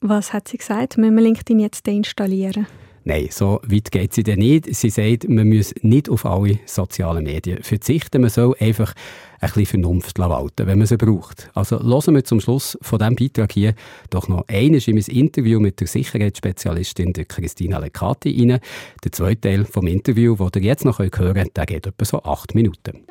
[0.00, 0.98] Was hat sie gesagt?
[0.98, 2.66] Müssen wir LinkedIn jetzt deinstallieren?
[3.04, 4.72] Nein, so weit geht sie denn nicht.
[4.74, 8.20] Sie sagt, man muss nicht auf alle sozialen Medien verzichten.
[8.20, 8.94] Man soll einfach
[9.40, 11.50] ein bisschen Vernunft walten, wenn man sie braucht.
[11.52, 13.74] Also hören wir zum Schluss von diesem Beitrag hier
[14.10, 18.60] doch noch eines in mein Interview mit der Sicherheitsspezialistin der Christina Lecati rein.
[19.02, 22.22] Der zweite Teil vom Interview, den ihr jetzt noch hören könnt, der geht etwa so
[22.22, 23.04] acht Minuten.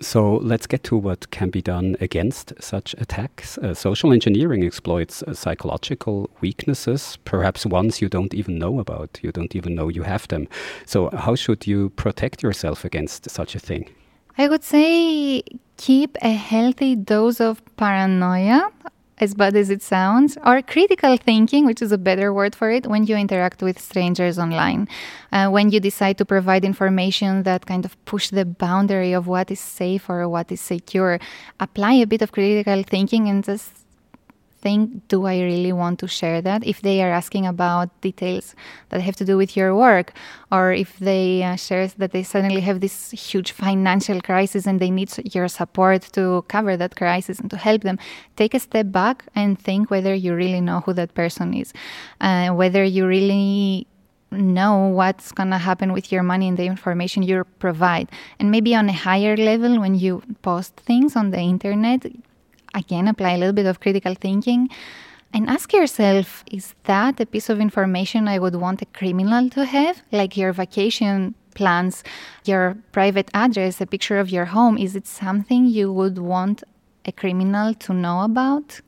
[0.00, 3.56] So let's get to what can be done against such attacks.
[3.56, 9.18] Uh, social engineering exploits uh, psychological weaknesses, perhaps ones you don't even know about.
[9.22, 10.48] You don't even know you have them.
[10.84, 13.88] So, how should you protect yourself against such a thing?
[14.36, 15.42] I would say
[15.78, 18.70] keep a healthy dose of paranoia
[19.18, 22.86] as bad as it sounds, or critical thinking, which is a better word for it,
[22.86, 24.88] when you interact with strangers online.
[25.32, 29.50] Uh, when you decide to provide information that kind of push the boundary of what
[29.50, 31.18] is safe or what is secure,
[31.60, 33.85] apply a bit of critical thinking and just
[34.66, 36.60] think do I really want to share that?
[36.66, 38.46] If they are asking about details
[38.88, 40.08] that have to do with your work,
[40.50, 44.90] or if they uh, share that they suddenly have this huge financial crisis and they
[44.90, 47.96] need your support to cover that crisis and to help them,
[48.34, 51.72] take a step back and think whether you really know who that person is,
[52.20, 53.86] uh, whether you really
[54.32, 58.08] know what's going to happen with your money and the information you provide.
[58.40, 62.00] And maybe on a higher level, when you post things on the internet,
[62.76, 64.68] again apply a little bit of critical thinking
[65.32, 69.64] and ask yourself is that a piece of information I would want a criminal to
[69.64, 70.02] have?
[70.12, 72.04] Like your vacation plans,
[72.44, 76.62] your private address, a picture of your home, is it something you would want
[77.04, 78.80] a criminal to know about?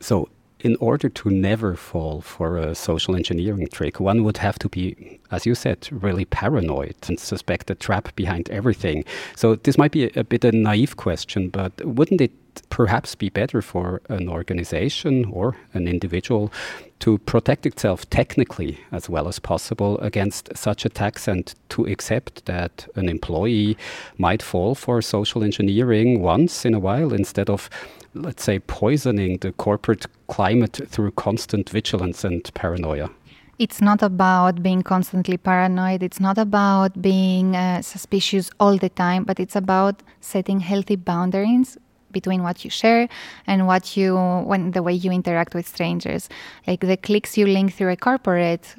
[0.00, 0.28] So,
[0.60, 5.20] in order to never fall for a social engineering trick, one would have to be,
[5.30, 9.04] as you said, really paranoid and suspect a trap behind everything.
[9.36, 12.32] So, this might be a, bit a naive question, but wouldn't it
[12.70, 16.52] perhaps be better for an organization or an individual
[17.00, 22.86] to protect itself technically as well as possible against such attacks and to accept that
[22.96, 23.76] an employee
[24.16, 27.70] might fall for social engineering once in a while instead of
[28.14, 33.10] let's say poisoning the corporate climate through constant vigilance and paranoia
[33.58, 36.02] it's not about being constantly paranoid.
[36.02, 41.76] It's not about being uh, suspicious all the time, but it's about setting healthy boundaries
[42.12, 43.08] between what you share
[43.46, 44.16] and what you
[44.50, 46.28] when the way you interact with strangers.
[46.66, 48.74] Like the clicks you link through a corporate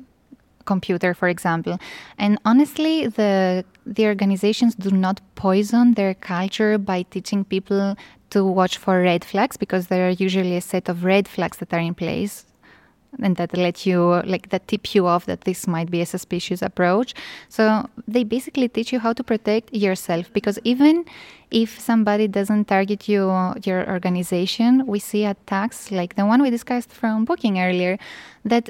[0.66, 1.80] computer for example.
[2.18, 7.96] And honestly the the organizations do not poison their culture by teaching people
[8.30, 11.74] to watch for red flags because there are usually a set of red flags that
[11.74, 12.46] are in place
[13.22, 16.62] and that let you like that tip you off that this might be a suspicious
[16.62, 17.14] approach.
[17.50, 21.06] So they basically teach you how to protect yourself because even
[21.52, 23.32] if somebody doesn't target you
[23.66, 27.98] your organization we see attacks like the one we discussed from booking earlier
[28.46, 28.70] that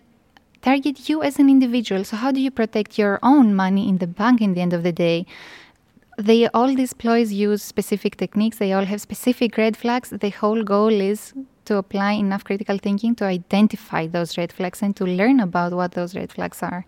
[0.62, 2.04] target you as an individual.
[2.04, 4.84] So how do you protect your own money in the bank in the end of
[4.84, 5.26] the day?
[6.18, 8.58] They all these ploys use specific techniques.
[8.58, 10.10] They all have specific red flags.
[10.10, 11.34] The whole goal is
[11.70, 15.92] to apply enough critical thinking to identify those red flags and to learn about what
[15.92, 16.84] those red flags are.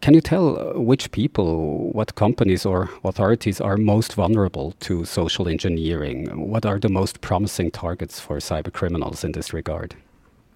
[0.00, 5.48] Can you tell uh, which people, what companies or authorities are most vulnerable to social
[5.48, 6.48] engineering?
[6.48, 9.94] What are the most promising targets for cyber criminals in this regard?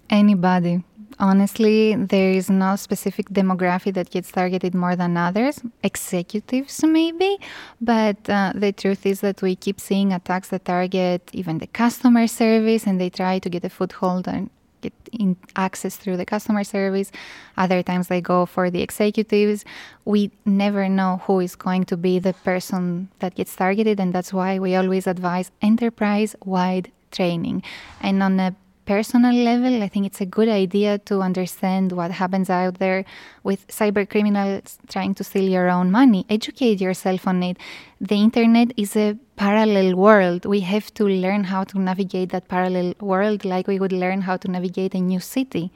[0.08, 0.82] Anybody.
[1.18, 7.38] Honestly, there is no specific demographic that gets targeted more than others, executives maybe,
[7.80, 12.26] but uh, the truth is that we keep seeing attacks that target even the customer
[12.26, 14.50] service and they try to get a foothold and
[14.80, 17.10] get in access through the customer service.
[17.56, 19.64] Other times they go for the executives.
[20.04, 24.32] We never know who is going to be the person that gets targeted, and that's
[24.32, 27.62] why we always advise enterprise wide training.
[28.00, 28.54] And on a
[28.86, 33.04] personal level, I think it's a good idea to understand what happens out there
[33.42, 36.26] with cyber criminals trying to steal your own money.
[36.28, 37.56] Educate yourself on it.
[38.00, 42.94] The internet is a parallel world, we have to learn how to navigate that parallel
[43.00, 45.72] world like we would learn how to navigate a new city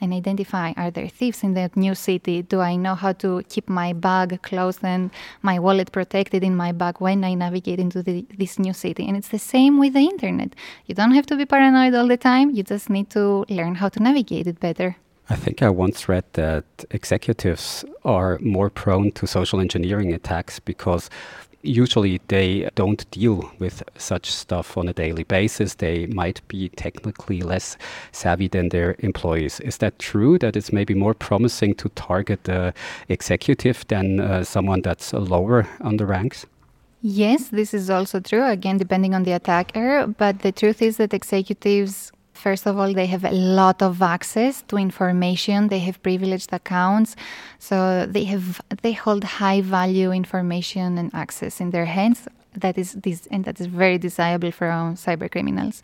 [0.00, 2.42] and identify are there thieves in that new city?
[2.42, 5.10] Do I know how to keep my bag closed and
[5.42, 9.06] my wallet protected in my bag when I navigate into the, this new city?
[9.06, 10.54] And it's the same with the internet.
[10.86, 13.88] You don't have to be paranoid all the time, you just need to learn how
[13.90, 14.96] to navigate it better.
[15.28, 21.08] I think I once read that executives are more prone to social engineering attacks because
[21.62, 25.74] usually they don't deal with such stuff on a daily basis.
[25.74, 27.76] They might be technically less
[28.12, 29.60] savvy than their employees.
[29.60, 30.38] Is that true?
[30.38, 32.72] That it's maybe more promising to target the
[33.08, 36.46] executive than uh, someone that's lower on the ranks?
[37.02, 40.06] Yes, this is also true, again, depending on the attacker.
[40.06, 44.62] But the truth is that executives First of all, they have a lot of access
[44.68, 45.68] to information.
[45.68, 47.14] They have privileged accounts,
[47.58, 52.26] so they have they hold high value information and access in their hands.
[52.54, 54.68] That is this, and that is very desirable for
[55.06, 55.82] cyber criminals.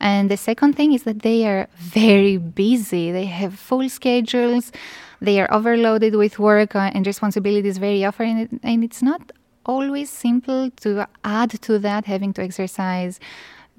[0.00, 3.12] And the second thing is that they are very busy.
[3.12, 4.72] They have full schedules.
[5.20, 9.32] They are overloaded with work uh, and responsibilities very often, and it's not
[9.66, 13.20] always simple to add to that having to exercise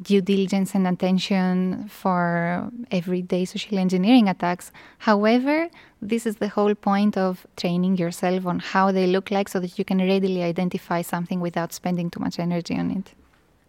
[0.02, 4.72] due diligence and attention for everyday social engineering attacks.
[5.00, 5.70] However,
[6.02, 9.78] this is the whole point of training yourself on how they look like so that
[9.78, 13.14] you can readily identify something without spending too much energy on it.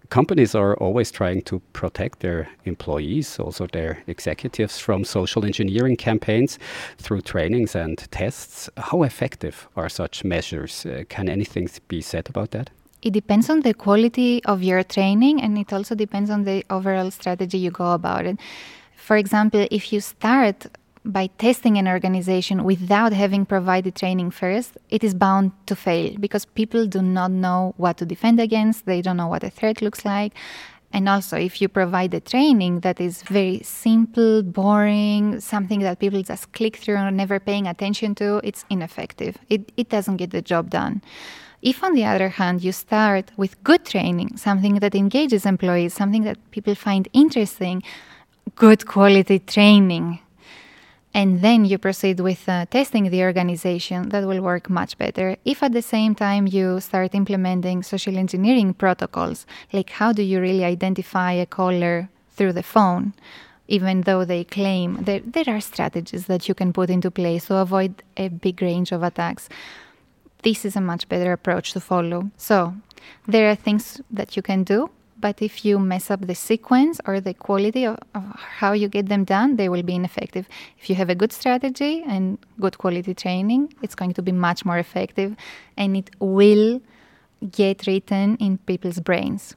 [0.09, 6.59] Companies are always trying to protect their employees, also their executives, from social engineering campaigns
[6.99, 8.69] through trainings and tests.
[8.77, 10.85] How effective are such measures?
[10.85, 12.69] Uh, can anything be said about that?
[13.03, 17.11] It depends on the quality of your training and it also depends on the overall
[17.11, 18.39] strategy you go about it.
[18.97, 20.67] For example, if you start
[21.05, 26.45] by testing an organization without having provided training first, it is bound to fail because
[26.45, 30.05] people do not know what to defend against, they don't know what a threat looks
[30.05, 30.33] like.
[30.95, 36.23] And also, if you provide a training that is very simple, boring, something that people
[36.23, 39.39] just click through and never paying attention to, it's ineffective.
[39.49, 41.01] It, it doesn't get the job done.
[41.63, 46.25] If, on the other hand, you start with good training, something that engages employees, something
[46.25, 47.85] that people find interesting,
[48.57, 50.19] good quality training,
[51.15, 55.37] and then you proceed with uh, testing the organization, that will work much better.
[55.45, 60.41] If at the same time you start implementing social engineering protocols, like how do you
[60.41, 63.15] really identify a caller through the phone?
[63.69, 67.57] even though they claim there, there are strategies that you can put into place to
[67.57, 69.49] avoid a big range of attacks
[70.43, 72.31] this is a much better approach to follow.
[72.37, 72.75] So
[73.27, 77.21] there are things that you can do, but if you mess up the sequence or
[77.21, 78.25] the quality of, of,
[78.59, 80.49] how you get them done, they will be ineffective.
[80.79, 84.65] If you have a good strategy and good quality training, it's going to be much
[84.65, 85.37] more effective
[85.77, 86.81] and it will
[87.51, 89.55] get written in people's brains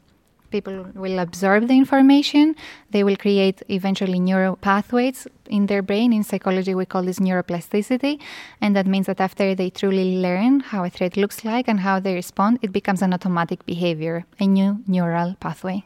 [0.56, 2.56] people will absorb the information.
[2.92, 5.28] They will create eventually neural pathways
[5.58, 6.14] in their brain.
[6.14, 8.14] In psychology, we call this neuroplasticity.
[8.62, 12.00] And that means that after they truly learn how a threat looks like and how
[12.00, 15.84] they respond, it becomes an automatic behavior, a new neural pathway.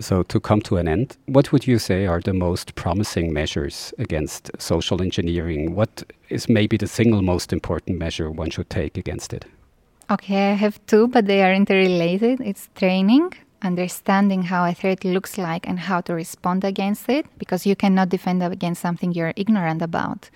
[0.00, 3.92] So, to come to an end, what would you say are the most promising measures
[3.98, 5.74] against social engineering?
[5.74, 5.92] What
[6.30, 9.44] is maybe the single most important measure one should take against it?
[10.10, 12.40] Okay, I have two, but they are interrelated.
[12.40, 13.32] It's training
[13.62, 18.08] understanding how a threat looks like and how to respond against it, because you cannot
[18.08, 20.30] defend against something you're ignorant about.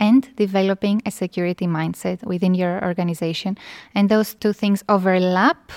[0.00, 3.56] And developing a security mindset within your organization.
[3.94, 5.72] And those two things overlap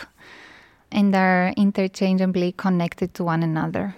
[0.92, 3.96] and are interchangeably connected to one another.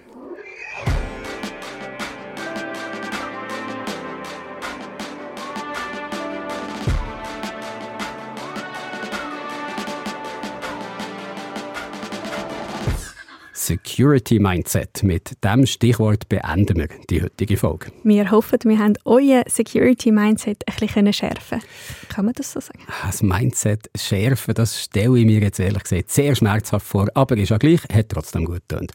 [13.68, 15.02] Security Mindset.
[15.02, 17.92] Mit diesem Stichwort beenden wir die heutige Folge.
[18.02, 21.60] Wir hoffen, wir haben euer Security Mindset ein bisschen schärfen
[22.08, 22.80] Kann man das so sagen?
[23.04, 27.50] Das Mindset schärfen, das stelle ich mir jetzt ehrlich gesagt sehr schmerzhaft vor, aber ist
[27.50, 28.86] ja gleich, hat trotzdem gut getan.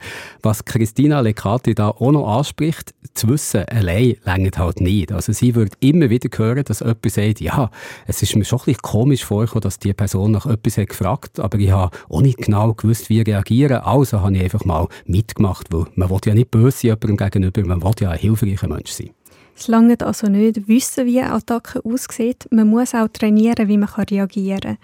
[0.41, 5.11] Was Christina Lecati da auch noch anspricht, zu wissen allein längert halt nicht.
[5.11, 7.69] Also sie würde immer wieder hören, dass jemand sagt, ja,
[8.07, 11.39] es ist mir schon ein bisschen komisch vorgekommen, dass die Person nach etwas hat gefragt
[11.39, 13.77] aber ich habe auch nicht genau gewusst, wie reagieren.
[13.77, 17.17] Also habe ich einfach einfach mal mitgemacht, weil man will ja nicht böse sein jemandem
[17.17, 19.11] gegenüber, man will ja ein hilfreicher Mensch sein.
[19.55, 22.47] Es langt also nicht wissen, wie eine Attacke aussieht.
[22.49, 24.77] Man muss auch trainieren, wie man reagieren kann.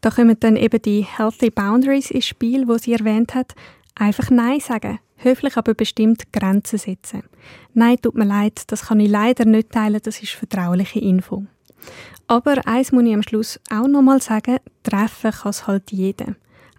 [0.00, 3.54] Da kommen dann eben die Healthy Boundaries ins Spiel, wo sie erwähnt hat.
[3.96, 5.00] Einfach Nein sagen.
[5.16, 7.22] Höflich aber bestimmt Grenzen setzen.
[7.72, 11.44] Nein, tut mir leid, das kann ich leider nicht teilen, das ist vertrauliche Info.
[12.26, 16.34] Aber eins muss ich am Schluss auch nochmal sagen, treffen kann es halt jeder.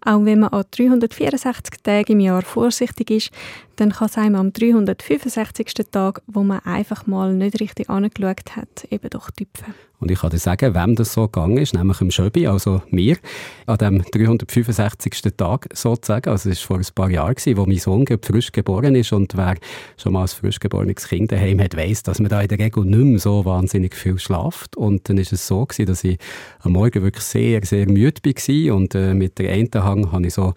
[0.06, 3.32] Auch wenn man an 364 Tagen im Jahr vorsichtig ist,
[3.76, 5.74] dann kann es einem am 365.
[5.92, 9.74] Tag, wo man einfach mal nicht richtig angeschaut hat, eben doch tüpfen.
[10.00, 13.18] Und ich kann dir sagen, wem das so gegangen ist, nämlich dem Schöbi, also mir,
[13.66, 15.22] an dem 365.
[15.38, 16.30] Tag sozusagen.
[16.30, 19.36] Also es war vor ein paar Jahren, gewesen, wo mein Sohn frisch geboren ist und
[19.38, 19.56] wer
[19.98, 22.86] schon mal ein frisch geborenes Kind daheim hat, weiss, dass man da in der Regel
[22.86, 24.76] nicht mehr so wahnsinnig viel schlaft.
[24.76, 26.20] Und dann ist es so gewesen, dass ich
[26.60, 30.34] am Morgen wirklich sehr, sehr müde war und äh, mit der einen Hang habe ich
[30.34, 30.54] so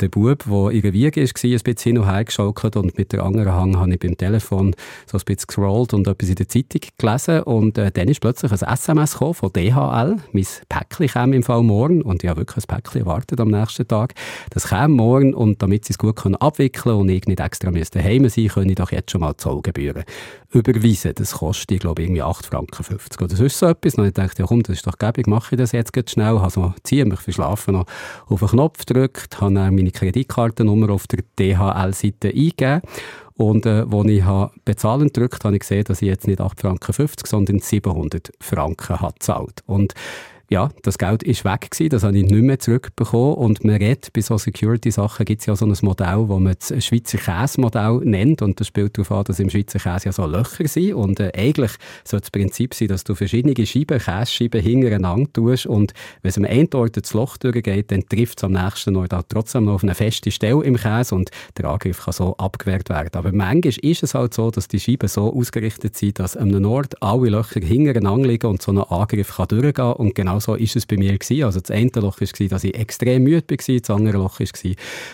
[0.00, 3.12] der Bub, der in der Wiege war, ein bisschen hin und her geschaukelt und mit
[3.12, 4.74] der anderen Hang habe ich beim Telefon
[5.06, 8.50] so ein bisschen gescrollt und etwas in der Zeitung gelesen und äh, dann ist plötzlich
[8.52, 10.16] ein SMS gekommen von DHL.
[10.32, 13.86] Mein Päckchen kam im Fall morgen und ich habe wirklich ein Päckchen erwartet am nächsten
[13.86, 14.14] Tag.
[14.50, 18.28] Das kam morgen und damit sie es gut können abwickeln und ich nicht extra daheim
[18.28, 20.04] sein können ich doch jetzt schon mal Zollgebühren
[20.52, 21.12] überweisen.
[21.14, 23.94] Das kostet, ich glaube, irgendwie 8,50 Franken oder sonst so etwas.
[23.94, 26.40] Und ich dachte, ja komm, das ist doch gäbig, mache ich das jetzt schnell.
[26.40, 27.86] Habe so ziemlich verschlafen noch
[28.26, 32.82] auf den Knopf gedrückt, habe dann meine Kreditkartennummer auf der DHL-Seite eingegeben
[33.40, 36.60] und äh, als ich habe bezahlen gedrückt habe, ich gesehen, dass ich jetzt nicht 8,50
[36.60, 39.62] Franken, sondern 700 Franken habe gezahlt.
[39.64, 39.94] Und
[40.50, 43.34] ja, das Geld ist weg gewesen, das habe ich nicht mehr zurückbekommen.
[43.34, 46.84] Und man redet, bei so Security-Sachen gibt es ja so ein Modell, das man das
[46.84, 48.42] Schweizer Käse-Modell nennt.
[48.42, 50.94] Und das spielt darauf an, dass im Schweizer Käse ja so Löcher sind.
[50.94, 51.70] Und äh, eigentlich
[52.02, 55.66] soll das Prinzip sein, dass du verschiedene Scheiben, Käsescheiben hintereinander tust.
[55.66, 59.22] Und wenn es am Ort das Loch durchgeht, dann trifft es am nächsten Ort auch
[59.28, 63.10] trotzdem noch auf eine feste Stelle im Käse und der Angriff kann so abgewehrt werden.
[63.12, 66.64] Aber manchmal ist es halt so, dass die Scheiben so ausgerichtet sind, dass an einem
[66.64, 69.92] Ort alle Löcher hintereinander liegen und so ein Angriff kann durchgehen.
[69.92, 71.44] Und genau so ist es bei mir gewesen.
[71.44, 74.46] Also das eine Loch war, dass ich extrem müde war, das andere Loch war,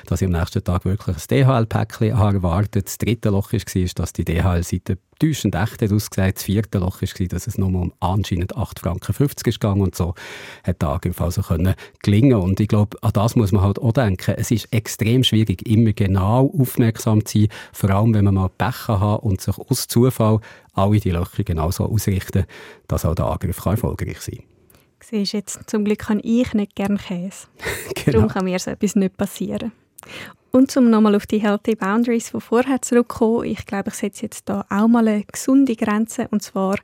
[0.07, 3.61] dass ich am nächsten Tag wirklich ein DHL-Päckchen erwartet Das dritte Loch war,
[3.95, 6.33] dass die DHL-Seite täuschend echt hat ausgesehen.
[6.35, 10.15] Das vierte Loch war, dass es nur um anscheinend 8,50 Franken gegangen und so
[10.63, 12.35] hat der Angriff also können gelingen.
[12.35, 14.35] Und ich glaube, an das muss man halt auch denken.
[14.37, 18.89] Es ist extrem schwierig, immer genau aufmerksam zu sein, vor allem wenn man mal Pech
[18.89, 20.41] hat und sich aus Zufall
[20.75, 22.45] alle die Löcher genauso ausrichten,
[22.89, 24.56] dass auch der Angriff erfolgreich sein kann.
[25.09, 27.47] Siehst jetzt, zum Glück kann ich nicht gerne Käse.
[27.95, 28.19] genau.
[28.19, 29.71] Darum kann mir so etwas nicht passieren.
[30.51, 34.49] Und um nochmal auf die Healthy Boundaries von vorher zurückzukommen, ich glaube, ich setze jetzt
[34.49, 36.81] da auch mal eine gesunde Grenze, und zwar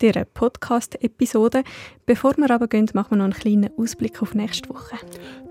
[0.00, 1.62] dieser Podcast-Episode.
[2.10, 4.96] Bevor wir aber gehen, machen wir noch einen kleinen Ausblick auf nächste Woche.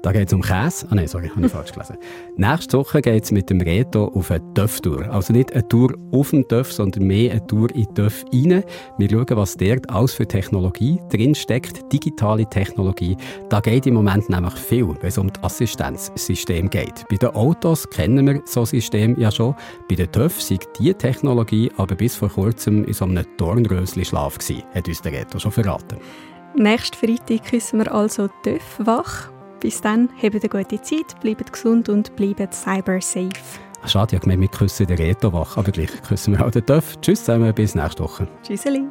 [0.01, 0.87] Da geht es um Käse.
[0.89, 1.95] Ah nein, sorry, habe ich falsch gelesen.
[2.35, 5.09] Nächste Woche geht es mit dem Reto auf eine Töff-Tour.
[5.09, 8.63] Also nicht eine Tour auf den Töff, sondern mehr eine Tour in Töff rein.
[8.97, 13.15] Wir schauen, was dort alles für Technologie drinsteckt, digitale Technologie.
[13.47, 17.05] Da geht im Moment nämlich viel, wenn es um das Assistenzsystem geht.
[17.09, 19.55] Bei den Autos kennen wir so ein System ja schon.
[19.89, 24.63] Bei den Töff sind diese Technologie aber bis vor kurzem in so einem Dornröschen-Schlaf gewesen,
[24.73, 25.99] hat uns der Reto schon verraten.
[26.55, 29.29] Nächsten Freitag küssen wir also Töff wach.
[29.59, 33.29] Bis dann, habt eine gute Zeit, bleibt gesund und bleibt cyber safe.
[33.85, 36.65] Schade, ich habe gemeint, wir küssen den Reto wach, aber gleich küssen wir auch den
[36.65, 36.99] Töff.
[37.01, 38.27] Tschüss zusammen, bis nächste Woche.
[38.43, 38.87] Tschüsseli.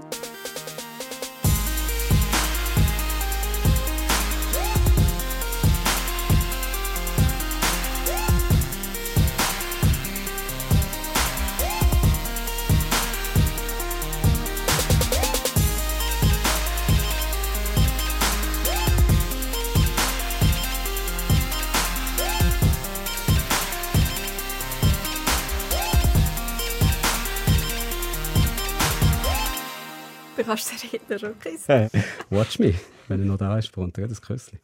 [30.49, 31.65] Kannst den Redner schon küssen.
[31.67, 31.89] Hey,
[32.31, 32.75] watch me,
[33.09, 34.59] wenn er noch da ist, kommt er das Küsschen.